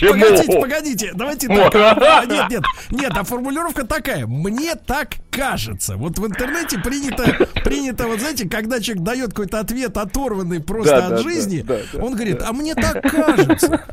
Погодите, 0.01 0.45
Почему? 0.47 0.61
погодите, 0.63 1.13
давайте 1.15 1.49
Вот. 1.49 1.73
так. 1.73 1.99
А, 2.03 2.25
Нет, 2.25 2.49
нет, 2.51 2.63
нет, 2.91 3.13
а 3.15 3.25
формулировка 3.25 3.85
такая. 3.87 4.27
Мне 4.27 4.75
так 4.75 5.17
кажется. 5.31 5.97
Вот 5.97 6.19
в 6.19 6.27
интернете 6.27 6.79
принято, 6.79 7.25
принято, 7.65 8.07
вот 8.07 8.21
знаете, 8.21 8.49
когда 8.49 8.81
человек 8.81 9.05
дает 9.05 9.31
какой-то 9.31 9.61
ответ, 9.61 9.97
оторванный 9.97 10.61
просто 10.61 10.97
Да, 10.97 11.07
от 11.07 11.11
да, 11.11 11.19
жизни, 11.19 11.61
да, 11.63 11.79
он 12.01 12.15
говорит, 12.15 12.43
а 12.43 12.53
мне 12.53 12.75
так 12.75 13.03
кажется. 13.03 13.85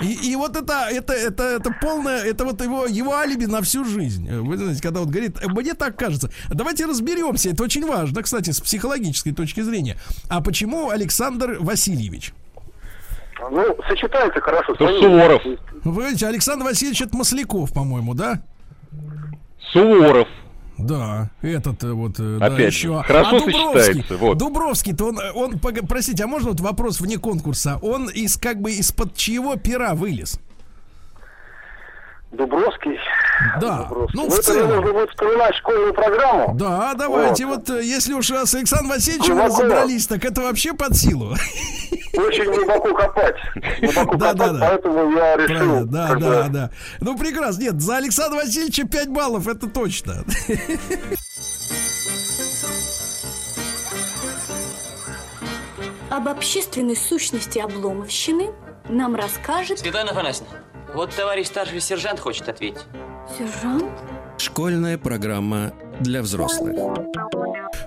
И, 0.00 0.32
и 0.32 0.36
вот 0.36 0.56
это, 0.56 0.88
это, 0.90 1.12
это, 1.12 1.44
это 1.44 1.70
полное, 1.80 2.24
это 2.24 2.44
вот 2.44 2.60
его, 2.60 2.86
его 2.86 3.14
алиби 3.14 3.44
на 3.44 3.62
всю 3.62 3.84
жизнь. 3.84 4.28
Вы 4.28 4.56
знаете, 4.56 4.82
когда 4.82 5.02
он 5.02 5.10
говорит, 5.10 5.36
мне 5.46 5.74
так 5.74 5.96
кажется. 5.96 6.30
Давайте 6.48 6.86
разберемся, 6.86 7.50
это 7.50 7.62
очень 7.62 7.86
важно, 7.86 8.22
кстати, 8.22 8.50
с 8.50 8.60
психологической 8.60 9.32
точки 9.32 9.60
зрения. 9.60 9.96
А 10.28 10.40
почему 10.40 10.90
Александр 10.90 11.58
Васильевич? 11.60 12.32
Ну, 13.50 13.76
сочетается 13.88 14.40
хорошо. 14.40 14.74
фамилией. 14.74 15.00
Суворов. 15.02 15.42
Вы 15.84 16.04
видите, 16.06 16.26
Александр 16.26 16.64
Васильевич 16.64 17.02
это 17.02 17.16
Масляков, 17.16 17.72
по-моему, 17.72 18.14
да? 18.14 18.42
Суворов. 19.72 20.28
Да, 20.78 21.30
этот 21.42 21.84
э, 21.84 21.92
вот, 21.92 22.18
э, 22.18 22.38
да, 22.40 22.46
Опять 22.46 22.72
еще. 22.72 22.88
же, 22.98 23.02
хорошо 23.04 23.36
а 23.36 23.40
Дубровский, 23.40 23.82
сочетается, 23.82 24.16
вот. 24.16 24.38
Дубровский-то 24.38 25.04
он, 25.06 25.18
он, 25.34 25.52
пог- 25.58 25.86
простите, 25.86 26.24
а 26.24 26.26
можно 26.26 26.50
вот 26.50 26.60
вопрос 26.60 27.00
вне 27.00 27.18
конкурса? 27.18 27.78
Он 27.82 28.08
из 28.08 28.36
как 28.36 28.60
бы 28.60 28.72
из-под 28.72 29.14
чьего 29.14 29.54
пера 29.56 29.94
вылез? 29.94 30.40
Дубровский. 32.32 32.98
Да, 33.60 33.84
Дубровский. 33.88 34.18
ну 34.18 34.24
Ну, 34.24 34.30
в 34.30 34.38
это 34.38 34.52
мне 34.52 34.62
нужно 34.62 34.76
целом. 34.82 34.92
будет 34.94 35.10
вспоминать 35.10 35.54
школьную 35.56 35.94
программу. 35.94 36.54
Да, 36.54 36.94
давайте, 36.94 37.46
Вот. 37.46 37.68
вот, 37.68 37.70
э, 37.78 37.84
если 37.84 38.14
уж 38.14 38.30
с 38.30 38.54
Александром 38.54 38.90
Васильевичем 38.90 39.34
Глубоко. 39.36 39.62
разобрались, 39.62 40.06
так 40.06 40.24
это 40.24 40.40
вообще 40.42 40.72
под 40.72 40.96
силу. 40.96 41.34
Очень 42.14 42.44
глубоко 42.54 42.94
копать. 42.94 43.36
Глубоко 43.80 44.16
Да, 44.16 44.32
копать, 44.32 44.36
да, 44.36 44.48
да. 44.52 44.58
поэтому 44.60 45.12
я 45.16 45.36
решил... 45.36 45.56
Правильно, 45.56 45.84
да, 45.86 46.14
да, 46.16 46.48
да. 46.48 46.70
Ну, 47.00 47.16
прекрасно. 47.18 47.62
Нет, 47.62 47.80
за 47.80 47.96
Александра 47.96 48.36
Васильевича 48.38 48.86
5 48.86 49.08
баллов, 49.08 49.48
это 49.48 49.66
точно. 49.68 50.24
Об 56.10 56.28
общественной 56.28 56.96
сущности 56.96 57.58
обломовщины 57.58 58.50
нам 58.88 59.14
расскажет 59.14 59.78
Светлана 59.78 60.10
Афанасьевна, 60.10 60.52
вот 60.94 61.10
товарищ 61.14 61.46
старший 61.46 61.80
сержант 61.80 62.20
хочет 62.20 62.48
ответить. 62.48 62.82
Сержант. 63.38 63.84
Школьная 64.38 64.98
программа 64.98 65.72
для 66.00 66.22
взрослых. 66.22 66.74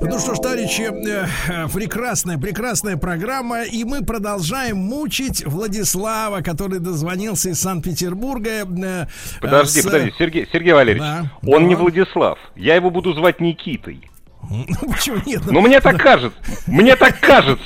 Ну 0.02 0.20
что 0.20 0.36
ж, 0.36 0.40
товарищи, 0.40 0.82
э, 0.84 1.26
э, 1.50 1.68
прекрасная, 1.74 2.38
прекрасная 2.38 2.98
программа, 2.98 3.64
и 3.64 3.84
мы 3.84 4.04
продолжаем 4.04 4.78
мучить 4.78 5.46
Владислава, 5.46 6.42
который 6.42 6.80
дозвонился 6.80 7.50
из 7.50 7.60
Санкт-Петербурга. 7.60 8.50
э, 8.66 9.08
Подожди, 9.42 9.82
с- 9.82 9.84
подожди, 9.84 10.14
Сергей, 10.18 10.48
Сергей 10.52 10.74
Валерьевич, 10.74 11.04
Да, 11.04 11.32
он 11.46 11.64
да. 11.64 11.68
не 11.70 11.76
Владислав. 11.76 12.38
Я 12.56 12.76
его 12.76 12.90
буду 12.90 13.14
звать 13.14 13.40
Никитой. 13.42 14.10
Ну, 14.50 14.92
почему 14.92 15.18
нет? 15.26 15.42
Ну, 15.46 15.62
мне 15.62 15.80
так 15.82 15.98
кажется. 15.98 16.38
Мне 16.68 16.96
так 16.96 17.20
кажется. 17.20 17.64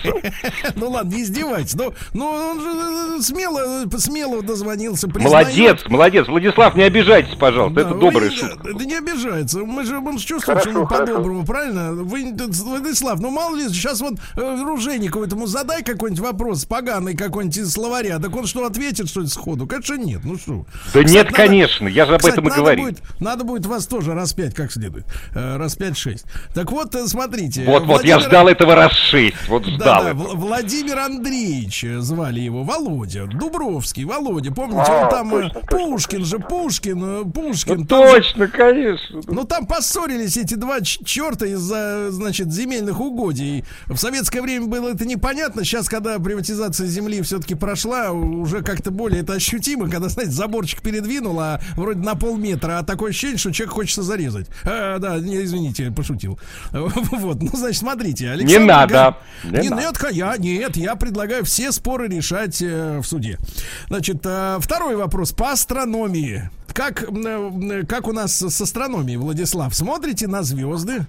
Ну 0.75 0.89
ладно, 0.89 1.13
не 1.15 1.23
издевайтесь. 1.23 1.73
Ну, 1.75 1.93
ну 2.13 2.25
он 2.29 2.61
же 2.61 3.17
э, 3.17 3.21
смело, 3.21 3.85
э, 3.85 3.97
смело 3.97 4.41
дозвонился. 4.41 5.07
признает. 5.07 5.47
Молодец, 5.47 5.85
молодец. 5.87 6.27
Владислав, 6.27 6.75
не 6.75 6.83
обижайтесь, 6.83 7.35
пожалуйста. 7.35 7.75
Да, 7.83 7.89
Это 7.89 7.99
добрая 7.99 8.29
не- 8.29 8.35
шутка. 8.35 8.73
Да 8.73 8.85
не 8.85 8.95
обижается. 8.97 9.59
Мы 9.59 9.83
же 9.85 9.99
мы 9.99 10.13
чувствуем, 10.17 10.41
Хорошо, 10.59 10.71
что 10.71 10.85
хорошо. 10.85 11.05
по-доброму, 11.13 11.45
правильно? 11.45 11.91
Вы, 11.93 12.33
Владислав, 12.33 13.19
ну 13.19 13.29
мало 13.29 13.55
ли, 13.55 13.67
сейчас 13.69 14.01
вот 14.01 14.15
э, 14.35 14.63
Ружейникову 14.63 15.23
этому 15.25 15.47
задай 15.47 15.83
какой-нибудь 15.83 16.23
вопрос, 16.23 16.65
поганый 16.65 17.15
какой-нибудь 17.15 17.57
из 17.57 17.71
словаря, 17.71 18.19
так 18.19 18.35
он 18.35 18.45
что, 18.45 18.65
ответит, 18.65 19.09
что 19.09 19.21
ли, 19.21 19.27
сходу? 19.27 19.67
Конечно, 19.67 19.95
нет. 19.95 20.21
Ну 20.23 20.37
что? 20.37 20.65
Да 20.93 21.03
Кстати, 21.03 21.11
нет, 21.11 21.25
надо- 21.25 21.35
конечно, 21.35 21.87
я 21.87 22.05
же 22.05 22.13
об 22.15 22.19
Кстати, 22.19 22.33
этом 22.33 22.47
и 22.47 22.51
говорил. 22.51 22.85
Будет, 22.85 22.99
надо 23.19 23.43
будет 23.43 23.65
вас 23.65 23.85
тоже 23.87 24.13
распять 24.13 24.53
как 24.55 24.71
следует. 24.71 25.05
Э, 25.35 25.57
распять 25.57 25.97
шесть. 25.97 26.25
Так 26.69 26.77
вот, 26.77 26.93
э, 26.95 27.07
смотрите. 27.07 27.63
Вот, 27.65 27.83
вот, 27.85 28.03
я 28.03 28.15
Владимир- 28.17 28.21
ждал 28.21 28.47
этого 28.47 28.75
раз 28.75 28.91
шесть. 28.93 29.35
Вот 29.47 29.63
да, 29.63 29.69
ждал 29.71 30.03
да. 30.03 30.11
Вл- 30.11 30.35
Владимир 30.35 30.99
Андреевич 30.99 31.83
э, 31.83 31.99
звали 31.99 32.41
его, 32.41 32.63
Володя, 32.63 33.25
Дубровский, 33.25 34.03
Володя, 34.03 34.51
помните, 34.51 34.83
А, 34.87 35.03
он 35.05 35.09
там 35.09 35.35
э, 35.35 35.41
точно, 35.49 35.61
точно, 35.61 35.77
Пушкин 35.79 36.25
же, 36.25 36.39
Пушкин, 36.39 37.31
Пушкин. 37.31 37.77
Ну, 37.79 37.85
там 37.85 38.07
же- 38.07 38.13
точно, 38.13 38.47
конечно. 38.47 39.21
ну 39.27 39.43
там 39.45 39.65
поссорились 39.65 40.37
эти 40.37 40.53
два 40.53 40.81
черта 40.81 41.47
из-за, 41.47 42.11
значит, 42.11 42.51
земельных 42.53 42.99
угодий. 42.99 43.65
В 43.87 43.97
советское 43.97 44.41
время 44.43 44.67
было 44.67 44.89
это 44.93 45.05
непонятно. 45.05 45.63
Сейчас, 45.65 45.89
когда 45.89 46.19
приватизация 46.19 46.85
земли 46.85 47.21
все-таки 47.23 47.55
прошла, 47.55 48.11
уже 48.11 48.61
как-то 48.61 48.91
более 48.91 49.21
это 49.23 49.33
ощутимо, 49.33 49.89
когда, 49.89 50.07
знаете, 50.09 50.33
заборчик 50.33 50.81
передвинул, 50.83 51.39
а 51.39 51.59
вроде 51.75 52.01
на 52.01 52.13
полметра, 52.13 52.77
а 52.77 52.83
такое 52.83 53.09
ощущение, 53.09 53.37
что 53.37 53.51
человек 53.51 53.73
хочется 53.73 54.03
зарезать. 54.03 54.45
А, 54.65 54.99
да, 54.99 55.17
не, 55.17 55.41
извините, 55.43 55.89
пошутил. 55.91 56.39
Вот, 56.71 57.41
ну, 57.41 57.49
значит, 57.53 57.79
смотрите. 57.79 58.29
Александр 58.31 58.59
Не 58.59 58.65
надо. 58.65 59.17
Не 59.43 59.59
Не, 59.61 59.69
надо. 59.69 59.81
нет, 59.81 60.11
я, 60.11 60.37
нет, 60.37 60.77
я 60.77 60.95
предлагаю 60.95 61.43
все 61.45 61.71
споры 61.71 62.07
решать 62.07 62.61
э, 62.61 62.99
в 62.99 63.03
суде. 63.05 63.37
Значит, 63.87 64.17
э, 64.25 64.57
второй 64.59 64.95
вопрос 64.95 65.31
по 65.31 65.51
астрономии. 65.51 66.49
Как, 66.73 67.03
м, 67.09 67.71
э, 67.71 67.85
как 67.85 68.07
у 68.07 68.13
нас 68.13 68.37
с 68.37 68.61
астрономией, 68.61 69.17
Владислав? 69.17 69.73
Смотрите 69.75 70.27
на 70.27 70.43
звезды? 70.43 71.05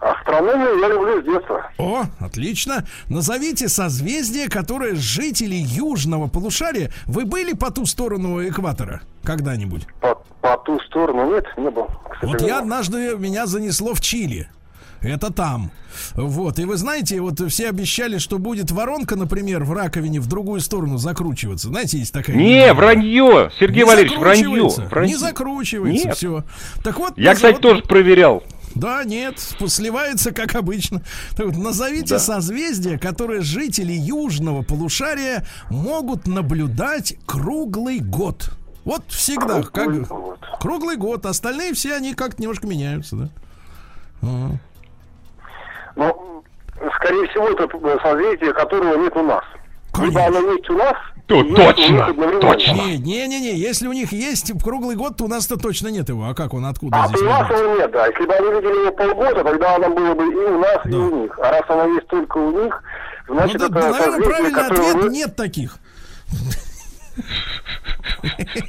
Астрономию 0.00 0.80
я 0.80 0.88
люблю 0.88 1.22
с 1.22 1.24
детства. 1.24 1.70
О, 1.78 2.04
отлично. 2.18 2.84
Назовите 3.08 3.68
созвездие, 3.68 4.48
которое 4.48 4.96
жители 4.96 5.54
южного 5.54 6.26
полушария. 6.26 6.90
Вы 7.06 7.24
были 7.24 7.52
по 7.52 7.70
ту 7.70 7.86
сторону 7.86 8.44
экватора 8.46 9.02
когда-нибудь? 9.22 9.86
По, 10.00 10.16
по 10.40 10.56
ту 10.58 10.80
сторону 10.80 11.32
нет, 11.32 11.44
не 11.56 11.70
был. 11.70 11.86
Вот 12.20 12.40
я 12.42 12.58
однажды 12.58 13.16
меня 13.16 13.46
занесло 13.46 13.94
в 13.94 14.00
Чили. 14.00 14.48
Это 15.02 15.32
там. 15.32 15.70
Вот. 16.14 16.58
И 16.58 16.64
вы 16.64 16.76
знаете, 16.76 17.20
вот 17.20 17.40
все 17.50 17.68
обещали, 17.68 18.18
что 18.18 18.38
будет 18.38 18.70
воронка, 18.70 19.16
например, 19.16 19.64
в 19.64 19.72
раковине 19.72 20.20
в 20.20 20.26
другую 20.28 20.60
сторону 20.60 20.96
закручиваться. 20.98 21.68
Знаете, 21.68 21.98
есть 21.98 22.12
такая... 22.12 22.36
Не, 22.36 22.72
вранье. 22.72 23.50
Сергей 23.58 23.82
Не 23.82 23.84
Валерьевич, 23.84 24.18
вранье. 24.18 24.68
вранье. 24.88 25.12
Не 25.12 25.16
закручивается, 25.18 26.06
Нет. 26.08 26.16
все. 26.16 26.44
Так 26.84 26.98
вот, 26.98 27.18
Я, 27.18 27.34
кстати, 27.34 27.58
тоже 27.58 27.82
проверял. 27.82 28.42
Да, 28.74 29.04
нет, 29.04 29.38
сливается, 29.66 30.32
как 30.32 30.54
обычно. 30.54 31.02
Так 31.36 31.46
вот, 31.46 31.56
назовите 31.58 32.14
Да. 32.14 32.18
созвездия, 32.18 32.96
которые 32.96 33.42
жители 33.42 33.92
южного 33.92 34.62
полушария 34.62 35.44
могут 35.68 36.26
наблюдать 36.26 37.16
круглый 37.26 37.98
год. 37.98 38.50
Вот 38.84 39.04
всегда, 39.08 39.62
Круглый 39.62 40.04
как 40.04 40.08
год. 40.08 40.38
круглый 40.58 40.96
год. 40.96 41.26
Остальные 41.26 41.74
все 41.74 41.94
они 41.96 42.14
как-то 42.14 42.40
немножко 42.40 42.66
меняются, 42.66 43.16
да. 44.22 44.58
Ну, 45.96 46.44
скорее 46.96 47.26
всего, 47.28 47.48
это 47.48 47.68
созвездие, 48.02 48.52
которого 48.52 48.96
нет 48.96 49.16
у 49.16 49.22
нас. 49.22 49.44
Либо 50.00 50.20
Конечно. 50.20 50.38
оно 50.38 50.52
есть 50.52 50.70
у 50.70 50.76
нас, 50.78 50.94
То 51.26 51.34
и 51.34 51.50
нет 51.50 51.76
точно, 51.76 52.40
точно. 52.40 52.72
Не, 52.72 52.96
не, 52.96 53.26
не, 53.28 53.40
не, 53.40 53.54
если 53.54 53.86
у 53.88 53.92
них 53.92 54.10
есть 54.10 54.50
круглый 54.62 54.96
год, 54.96 55.18
то 55.18 55.24
у 55.24 55.28
нас-то 55.28 55.58
точно 55.58 55.88
нет 55.88 56.08
его. 56.08 56.28
А 56.30 56.34
как 56.34 56.54
он, 56.54 56.64
откуда 56.64 56.96
А 57.02 57.08
здесь? 57.08 57.20
то 57.20 57.26
у 57.26 57.28
нас 57.28 57.50
его 57.50 57.76
нет, 57.76 57.90
да. 57.90 58.06
Если 58.06 58.24
бы 58.24 58.32
они 58.32 58.46
видели 58.48 58.84
его 58.86 58.92
полгода, 58.92 59.44
тогда 59.44 59.74
оно 59.76 59.90
было 59.90 60.14
бы 60.14 60.24
и 60.32 60.36
у 60.36 60.58
нас, 60.58 60.78
и 60.86 60.90
Да. 60.90 60.96
у 60.96 61.22
них. 61.22 61.38
А 61.38 61.50
раз 61.50 61.62
оно 61.68 61.86
есть 61.94 62.06
только 62.06 62.38
у 62.38 62.64
них, 62.64 62.82
Ну, 63.28 63.34
значит, 63.34 63.58
да, 63.58 63.66
это 63.66 63.74
наверное, 63.74 64.00
созвездие, 64.02 64.30
правильный 64.30 64.66
ответ 64.66 65.12
нет 65.12 65.36
таких. 65.36 65.76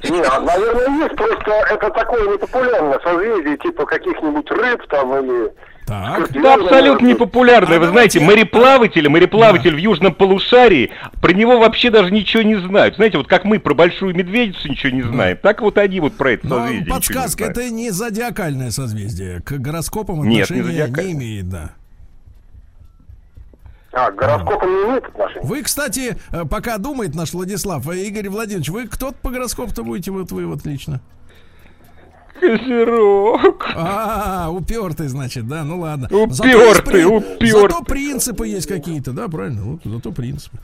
Нет, 0.09 0.41
наверное, 0.41 1.05
есть, 1.05 1.15
просто 1.15 1.51
это 1.51 1.89
такое 1.89 2.33
непопулярное 2.33 2.99
созвездие, 2.99 3.57
типа 3.57 3.85
каких-нибудь 3.85 4.49
рыб 4.51 4.85
там 4.89 5.15
или... 5.23 5.53
Так. 5.85 6.31
Да, 6.31 6.55
абсолютно 6.55 7.07
непопулярное. 7.07 7.77
А 7.77 7.79
Вы 7.79 7.87
знаете, 7.87 8.19
мореплаватель, 8.19 9.09
мореплаватель 9.09 9.75
в 9.75 9.77
южном 9.77 10.13
полушарии, 10.13 10.91
про 11.21 11.33
него 11.33 11.59
вообще 11.59 11.89
даже 11.89 12.09
ничего 12.11 12.41
не 12.43 12.55
знают. 12.55 12.95
Знаете, 12.95 13.17
вот 13.17 13.27
как 13.27 13.43
мы 13.43 13.59
про 13.59 13.73
большую 13.73 14.15
медведицу 14.15 14.69
ничего 14.69 14.93
не 14.93 15.01
знаем, 15.01 15.37
так 15.41 15.61
вот 15.61 15.77
они 15.77 15.99
вот 15.99 16.13
про 16.13 16.31
это 16.31 16.47
Но 16.47 16.59
созвездие 16.59 16.85
не 16.85 16.89
подсказка, 16.89 17.37
знают. 17.45 17.57
это 17.57 17.69
не 17.69 17.91
зодиакальное 17.91 18.71
созвездие. 18.71 19.41
К 19.41 19.57
гороскопам 19.57 20.23
Нет, 20.23 20.25
не 20.25 20.41
отношения 20.41 20.61
не, 20.61 20.67
зодиакальное. 20.67 21.11
имеет, 21.13 21.49
да. 21.49 21.71
А, 23.91 24.09
к 24.11 24.15
гороскопам 24.15 24.69
не 24.69 24.83
имеет 24.85 25.05
отношения? 25.05 25.45
Вы, 25.45 25.61
кстати, 25.61 26.17
э, 26.31 26.45
пока 26.45 26.77
думает 26.79 27.13
наш 27.13 27.33
Владислав, 27.33 27.87
э, 27.89 27.97
Игорь 28.07 28.29
Владимирович, 28.29 28.69
вы 28.69 28.87
кто-то 28.87 29.15
по 29.21 29.29
гороскопу-то 29.29 29.83
будете, 29.83 30.09
вот 30.11 30.31
вы 30.31 30.47
вот 30.47 30.65
лично? 30.65 30.99
Козерог. 32.43 33.65
А, 33.75 34.49
упертый, 34.51 35.07
значит, 35.07 35.47
да, 35.47 35.63
ну 35.63 35.79
ладно. 35.79 36.07
Упертый, 36.07 36.53
Зато 36.53 37.09
упертый. 37.15 37.51
Зато 37.51 37.81
принципы 37.83 38.47
есть 38.47 38.67
какие-то, 38.67 39.11
да, 39.11 39.27
правильно? 39.27 39.63
Вот, 39.63 39.81
зато 39.85 40.11
принципы. 40.11 40.57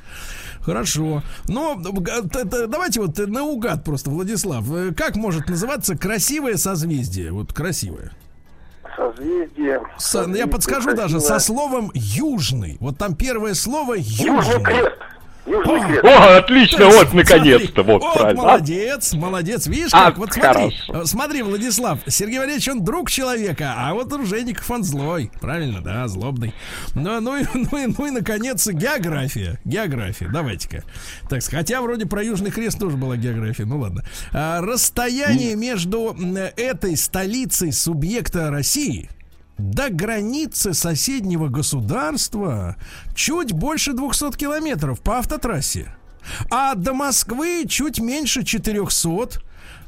Хорошо. 0.61 1.23
Но 1.47 1.79
давайте 1.79 2.99
вот 3.01 3.17
наугад 3.17 3.83
просто, 3.83 4.09
Владислав. 4.09 4.65
э, 4.71 4.91
Как 4.95 5.15
может 5.15 5.47
называться 5.47 5.97
красивое 5.97 6.57
созвездие? 6.57 7.31
Вот 7.31 7.53
красивое. 7.53 8.11
Созвездие... 8.97 9.81
Со- 9.97 10.29
я 10.29 10.47
подскажу 10.47 10.93
даже, 10.93 11.21
со 11.21 11.27
красивое. 11.29 11.39
словом 11.39 11.91
южный. 11.93 12.75
Вот 12.81 12.97
там 12.97 13.15
первое 13.15 13.53
слово 13.53 13.95
Южный 13.95 14.35
южный. 14.35 14.63
крест. 14.63 14.91
Южный 15.49 15.75
О, 15.81 15.87
крест. 15.87 16.03
О, 16.05 16.37
отлично, 16.37 16.83
есть, 16.83 16.97
вот, 16.97 17.13
наконец-то, 17.13 17.83
смотри, 17.83 17.93
вот, 17.93 18.13
правильно. 18.13 18.41
молодец, 18.43 19.13
молодец. 19.13 19.67
Видишь, 19.67 19.89
А, 19.93 20.05
как? 20.05 20.17
Вот 20.17 20.33
смотри, 20.33 20.47
хорошо. 20.69 21.01
э, 21.01 21.05
смотри, 21.05 21.41
Владислав, 21.41 21.99
Сергей 22.07 22.39
Валерьевич, 22.39 22.67
он 22.67 22.83
друг 22.83 23.09
человека, 23.09 23.73
а 23.77 23.93
вот 23.93 24.11
Ружейников 24.13 24.69
он 24.69 24.83
злой. 24.83 25.31
Правильно, 25.41 25.81
да, 25.81 26.07
злобный. 26.07 26.53
Ну, 26.95 27.19
ну, 27.19 27.37
и, 27.37 27.43
ну, 27.53 27.77
и, 27.77 27.93
ну 27.97 28.05
и, 28.05 28.11
наконец, 28.11 28.67
география. 28.67 29.59
География, 29.65 30.29
давайте-ка. 30.31 30.83
Так, 31.29 31.41
сказать, 31.41 31.67
хотя 31.69 31.81
вроде 31.81 32.05
про 32.05 32.23
Южный 32.23 32.51
Крест 32.51 32.79
тоже 32.79 32.97
была 32.97 33.17
география, 33.17 33.65
ну 33.65 33.79
ладно. 33.79 34.03
А, 34.31 34.61
расстояние 34.61 35.55
между 35.55 36.15
этой 36.55 36.95
столицей 36.95 37.71
субъекта 37.71 38.49
России 38.51 39.09
до 39.59 39.89
границы 39.89 40.73
соседнего 40.73 41.47
государства 41.49 42.75
чуть 43.13 43.51
больше 43.51 43.93
200 43.93 44.37
километров 44.37 45.01
по 45.01 45.19
автотрассе. 45.19 45.93
А 46.49 46.75
до 46.75 46.93
Москвы 46.93 47.65
чуть 47.67 47.99
меньше 47.99 48.43
400. 48.43 49.41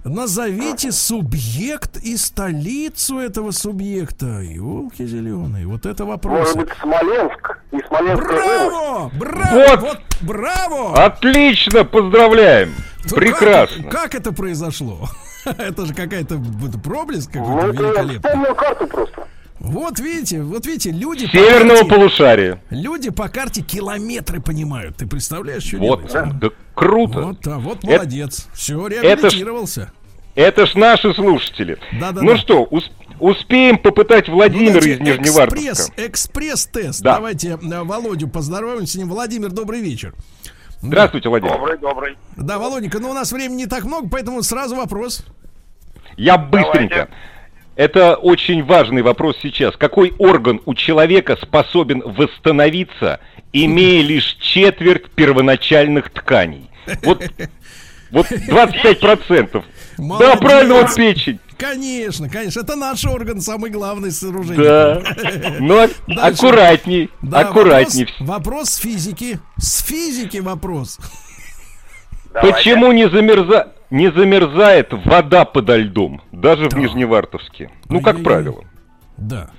Назовите 0.03 0.91
субъект 0.91 1.97
и 1.97 2.17
столицу 2.17 3.19
этого 3.19 3.51
субъекта. 3.51 4.39
Елки 4.41 5.05
зеленые. 5.05 5.67
Вот 5.67 5.85
это 5.85 6.05
вопрос. 6.05 6.55
Может 6.55 6.57
быть, 6.57 6.77
Смоленск 6.81 7.59
и 7.71 7.75
область. 7.75 8.21
Браво! 8.21 9.11
Браво! 9.13 9.53
Вот. 9.53 9.81
Вот, 9.81 9.99
браво! 10.21 11.03
Отлично, 11.05 11.85
поздравляем. 11.85 12.73
Ну, 13.09 13.15
Прекрасно. 13.15 13.83
Как, 13.83 13.91
как 14.03 14.15
это 14.15 14.31
произошло? 14.31 15.07
Это 15.45 15.85
же 15.85 15.93
какая-то 15.93 16.39
проблеск 16.83 17.33
Ну, 17.35 17.43
какой-то 17.45 17.67
я 17.83 17.89
великолепный. 17.89 18.15
вспомнил 18.29 18.55
карту 18.55 18.87
просто. 18.87 19.27
Вот 19.63 19.99
видите, 19.99 20.41
вот 20.41 20.65
видите, 20.65 20.89
люди 20.91 21.27
по 21.27 21.33
Северного 21.33 21.77
карте- 21.79 21.89
полушария. 21.95 22.61
Люди 22.71 23.11
по 23.11 23.29
карте 23.29 23.61
километры 23.61 24.41
понимают. 24.41 24.97
Ты 24.97 25.05
представляешь, 25.05 25.63
что 25.63 25.77
Вот, 25.77 26.07
делается? 26.07 26.37
да 26.41 26.49
круто. 26.73 27.21
Вот, 27.21 27.47
а 27.47 27.59
вот 27.59 27.77
Это- 27.83 27.87
молодец. 27.87 28.47
Все, 28.53 28.87
это 28.87 28.99
ж- 28.99 29.03
реабилитировался. 29.03 29.91
Это 30.33 30.65
ж 30.65 30.73
наши 30.75 31.13
слушатели. 31.13 31.77
Да-да-да. 31.99 32.21
Ну 32.23 32.37
что, 32.37 32.65
ус- 32.71 32.89
успеем 33.19 33.77
попытать 33.77 34.29
Владимира 34.29 34.73
давайте 34.79 34.93
из 34.93 34.99
Нижневартовска. 34.99 35.69
экспресс, 35.71 35.91
экспресс-тест. 35.97 37.01
Да. 37.03 37.15
Давайте 37.17 37.49
э, 37.49 37.83
Володю 37.83 38.29
поздороваем 38.29 38.87
с 38.87 38.95
ним. 38.95 39.09
Владимир, 39.09 39.51
добрый 39.51 39.81
вечер. 39.81 40.15
Здравствуйте, 40.81 41.29
Владимир. 41.29 41.53
Добрый, 41.53 41.77
добрый. 41.77 42.17
Да, 42.35 42.57
Володенька, 42.57 42.97
ну 42.99 43.11
у 43.11 43.13
нас 43.13 43.31
времени 43.31 43.57
не 43.57 43.65
так 43.67 43.83
много, 43.83 44.09
поэтому 44.09 44.41
сразу 44.41 44.75
вопрос. 44.75 45.23
Я 46.17 46.37
быстренько. 46.39 47.09
Это 47.75 48.15
очень 48.15 48.63
важный 48.63 49.01
вопрос 49.01 49.37
сейчас. 49.41 49.75
Какой 49.77 50.13
орган 50.17 50.61
у 50.65 50.73
человека 50.73 51.37
способен 51.41 52.01
восстановиться, 52.05 53.19
имея 53.53 54.03
лишь 54.03 54.35
четверть 54.39 55.09
первоначальных 55.11 56.09
тканей? 56.09 56.69
Вот, 57.03 57.23
вот 58.11 58.27
25%. 58.31 59.51
Да, 59.51 59.63
Молодец. 60.03 60.39
правильно, 60.39 60.73
вот 60.75 60.95
печень. 60.95 61.39
Конечно, 61.57 62.27
конечно, 62.27 62.61
это 62.61 62.75
наш 62.75 63.05
орган, 63.05 63.39
самый 63.39 63.69
главный 63.69 64.11
с 64.11 64.23
оружием. 64.23 64.63
Да. 64.63 65.01
Но 65.59 65.87
Дальше. 66.07 66.47
аккуратней, 66.47 67.09
Да, 67.21 67.41
аккуратней. 67.41 68.05
Вопрос, 68.19 68.27
вопрос 68.27 68.69
с 68.69 68.77
физики. 68.77 69.39
С 69.57 69.83
физики 69.83 70.37
вопрос. 70.37 70.97
Почему 72.33 72.91
не, 72.91 73.07
замерза... 73.09 73.73
не 73.91 74.11
замерзает 74.11 74.89
вода 75.05 75.45
подо 75.45 75.77
льдом, 75.77 76.21
даже 76.31 76.67
в 76.69 76.73
Нижневартовске? 76.77 77.69
Ну, 77.89 77.99
как 78.01 78.15
Ай-яй-яй. 78.15 78.23
правило. 78.23 78.63
Да. 79.17 79.49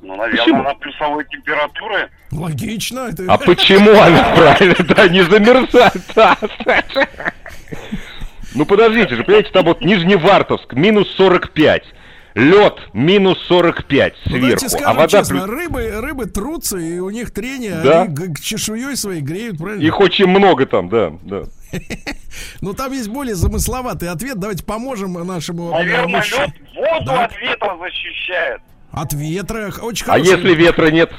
Ну, 0.00 0.16
наверное, 0.16 0.40
Почему? 0.44 0.62
на 0.62 0.74
плюсовой 0.74 1.24
температуре. 1.26 2.08
Логично. 2.30 3.00
Это... 3.10 3.24
А 3.28 3.36
почему 3.36 3.90
она 4.00 4.32
правильно, 4.36 4.94
да, 4.94 5.08
не 5.08 5.22
замерзает? 5.22 6.02
да. 6.14 6.36
Ну 8.54 8.64
подождите 8.64 9.14
же, 9.14 9.24
понимаете, 9.24 9.50
там 9.52 9.66
вот 9.66 9.82
Нижневартовск 9.82 10.72
минус 10.72 11.08
45, 11.16 11.82
лед 12.34 12.74
минус 12.94 13.38
45 13.46 14.14
Ну, 14.24 14.30
сверху, 14.30 14.40
давайте 14.40 14.66
а 14.66 14.68
скажем 14.70 14.96
вода 14.96 15.08
честно, 15.08 15.34
плюс... 15.42 15.48
рыбы, 15.50 15.90
рыбы 16.00 16.26
трутся, 16.26 16.78
и 16.78 16.98
у 16.98 17.10
них 17.10 17.30
трение, 17.32 17.80
Да. 17.84 18.02
они 18.02 18.34
чешуей 18.40 18.96
своей 18.96 19.20
греют, 19.20 19.58
правильно? 19.58 19.82
Их 19.82 20.00
очень 20.00 20.26
много 20.26 20.64
там, 20.64 20.88
да, 20.88 21.12
да. 21.22 21.42
Но 22.60 22.72
там 22.72 22.92
есть 22.92 23.08
более 23.08 23.34
замысловатый 23.34 24.08
ответ. 24.08 24.38
Давайте 24.38 24.64
поможем 24.64 25.14
нашему... 25.26 25.70
э, 25.70 25.84
Наверное, 25.84 26.22
лед 26.22 26.50
воду 26.74 27.04
Да. 27.06 27.24
от 27.26 27.36
ветра 27.38 27.76
защищает. 27.78 28.60
От 28.92 29.12
ветра. 29.12 29.72
Очень 29.82 30.04
А 30.06 30.12
хороший. 30.12 30.30
если 30.36 30.54
ветра 30.54 30.90
нет? 30.90 31.10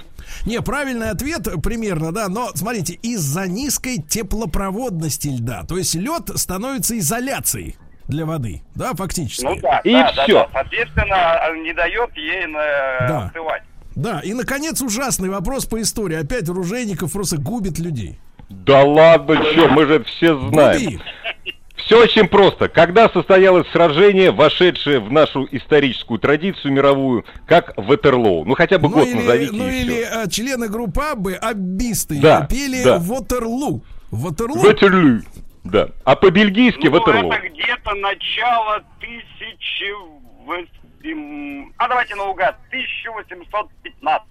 Не, 0.45 0.61
правильный 0.61 1.09
ответ 1.09 1.47
примерно, 1.63 2.11
да, 2.11 2.27
но 2.29 2.51
смотрите, 2.55 2.93
из-за 2.93 3.47
низкой 3.47 3.97
теплопроводности 3.97 5.27
льда, 5.29 5.63
то 5.67 5.77
есть 5.77 5.95
лед 5.95 6.29
становится 6.35 6.97
изоляцией 6.97 7.77
для 8.07 8.25
воды, 8.25 8.61
да, 8.75 8.93
фактически. 8.93 9.43
Ну 9.43 9.55
да, 9.59 9.79
И 9.79 9.91
да, 9.91 10.11
да, 10.15 10.23
всё. 10.23 10.33
да. 10.33 10.49
Соответственно, 10.53 11.63
не 11.63 11.73
дает 11.73 12.15
ей 12.15 12.45
на- 12.47 13.07
Да. 13.07 13.25
остывать. 13.25 13.63
Да, 13.95 14.19
и, 14.21 14.33
наконец, 14.33 14.81
ужасный 14.81 15.29
вопрос 15.29 15.65
по 15.65 15.81
истории. 15.81 16.15
Опять 16.15 16.47
Ружейников 16.47 17.11
просто 17.11 17.37
губит 17.37 17.79
людей. 17.79 18.17
Да 18.49 18.83
ладно, 18.83 19.43
что, 19.43 19.67
мы 19.67 19.85
же 19.85 19.95
это 19.95 20.05
все 20.05 20.35
знаем. 20.49 21.01
Все 21.75 22.03
очень 22.03 22.27
просто. 22.27 22.67
Когда 22.67 23.09
состоялось 23.09 23.67
сражение, 23.71 24.31
вошедшее 24.31 24.99
в 24.99 25.11
нашу 25.11 25.47
историческую 25.49 26.19
традицию 26.19 26.73
мировую, 26.73 27.25
как 27.47 27.73
Ватерлоу? 27.77 28.43
Ну 28.45 28.53
хотя 28.53 28.77
бы 28.77 28.89
Ну 28.89 28.95
год 28.95 29.07
или, 29.07 29.15
назовите 29.15 29.53
ну 29.53 29.67
и 29.67 29.81
или 29.81 30.01
а, 30.03 30.27
члены 30.27 30.67
группы 30.67 31.01
Аббы, 31.01 31.33
аббисты, 31.35 32.19
Да, 32.19 32.45
пели 32.47 32.83
да. 32.83 32.99
Ватерлу. 32.99 33.81
Ватерлу? 34.11 34.59
Ватерлу. 34.59 35.21
Да. 35.63 35.89
А 36.03 36.15
по-бельгийски 36.15 36.87
Ну, 36.87 36.91
Ватерлоу. 36.99 37.31
это 37.31 37.47
где-то 37.47 37.95
начало 37.95 38.83
тысячи... 38.99 39.93
А 41.77 41.87
давайте 41.87 42.15
наугад, 42.15 42.57
1815. 42.69 44.25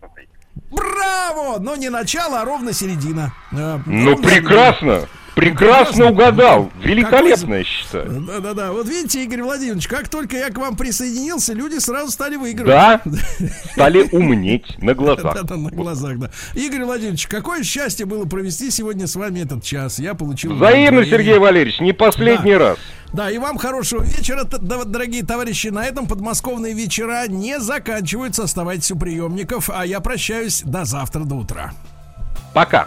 Браво! 0.71 1.59
Но 1.61 1.77
не 1.77 1.89
начало, 1.89 2.41
а 2.41 2.45
ровно 2.45 2.73
середина. 2.73 3.33
А, 3.53 3.81
Ну 3.87 4.11
ровно 4.11 4.23
прекрасно. 4.23 5.01
Прекрасно 5.01 5.09
прекрасно. 5.41 6.11
угадал. 6.11 6.71
Великолепно, 6.83 7.55
я 7.55 7.65
считаю. 7.65 8.11
Да-да-да. 8.27 8.73
Вот 8.73 8.89
видите, 8.89 9.25
Игорь 9.25 9.43
Владимирович, 9.43 9.87
как 9.89 10.09
только 10.09 10.37
я 10.37 10.51
к 10.51 10.59
вам 10.59 10.77
присоединился, 10.77 11.53
люди 11.55 11.79
сразу 11.79 12.11
стали 12.11 12.37
выигрывать. 12.37 12.73
Да, 12.73 13.01
стали 13.73 14.09
умнеть 14.13 14.77
на 14.83 14.95
глазах. 14.95 15.35
Да-да, 15.35 15.57
на 15.57 15.71
глазах, 15.71 16.19
да. 16.19 16.31
Игорь 16.55 16.85
Владимирович, 16.85 17.27
какое 17.27 17.63
счастье 17.63 18.07
было 18.07 18.25
провести 18.25 18.71
сегодня 18.71 19.07
с 19.07 19.17
вами 19.17 19.41
этот 19.41 19.63
час. 19.63 19.99
Я 19.99 20.15
получил... 20.15 20.55
Взаимно. 20.55 21.05
Сергей 21.05 21.39
Валерьевич, 21.39 21.81
не 21.81 21.93
последний 21.93 22.53
Да. 22.55 22.59
раз. 22.59 22.79
Да, 23.13 23.31
и 23.31 23.39
вам 23.39 23.57
хорошего 23.57 24.03
вечера, 24.03 24.45
дорогие 24.45 25.25
товарищи. 25.25 25.69
На 25.69 25.85
этом 25.87 26.07
подмосковные 26.07 26.75
вечера 26.75 27.25
не 27.27 27.59
заканчиваются. 27.59 28.43
Оставайтесь 28.45 28.91
у 28.91 28.97
приемников, 28.99 29.71
а 29.73 29.87
я 29.87 30.01
прощаюсь 30.01 30.63
до 30.63 30.85
завтра, 30.85 31.21
до 31.21 31.37
утра. 31.37 31.73
Пока. 32.53 32.87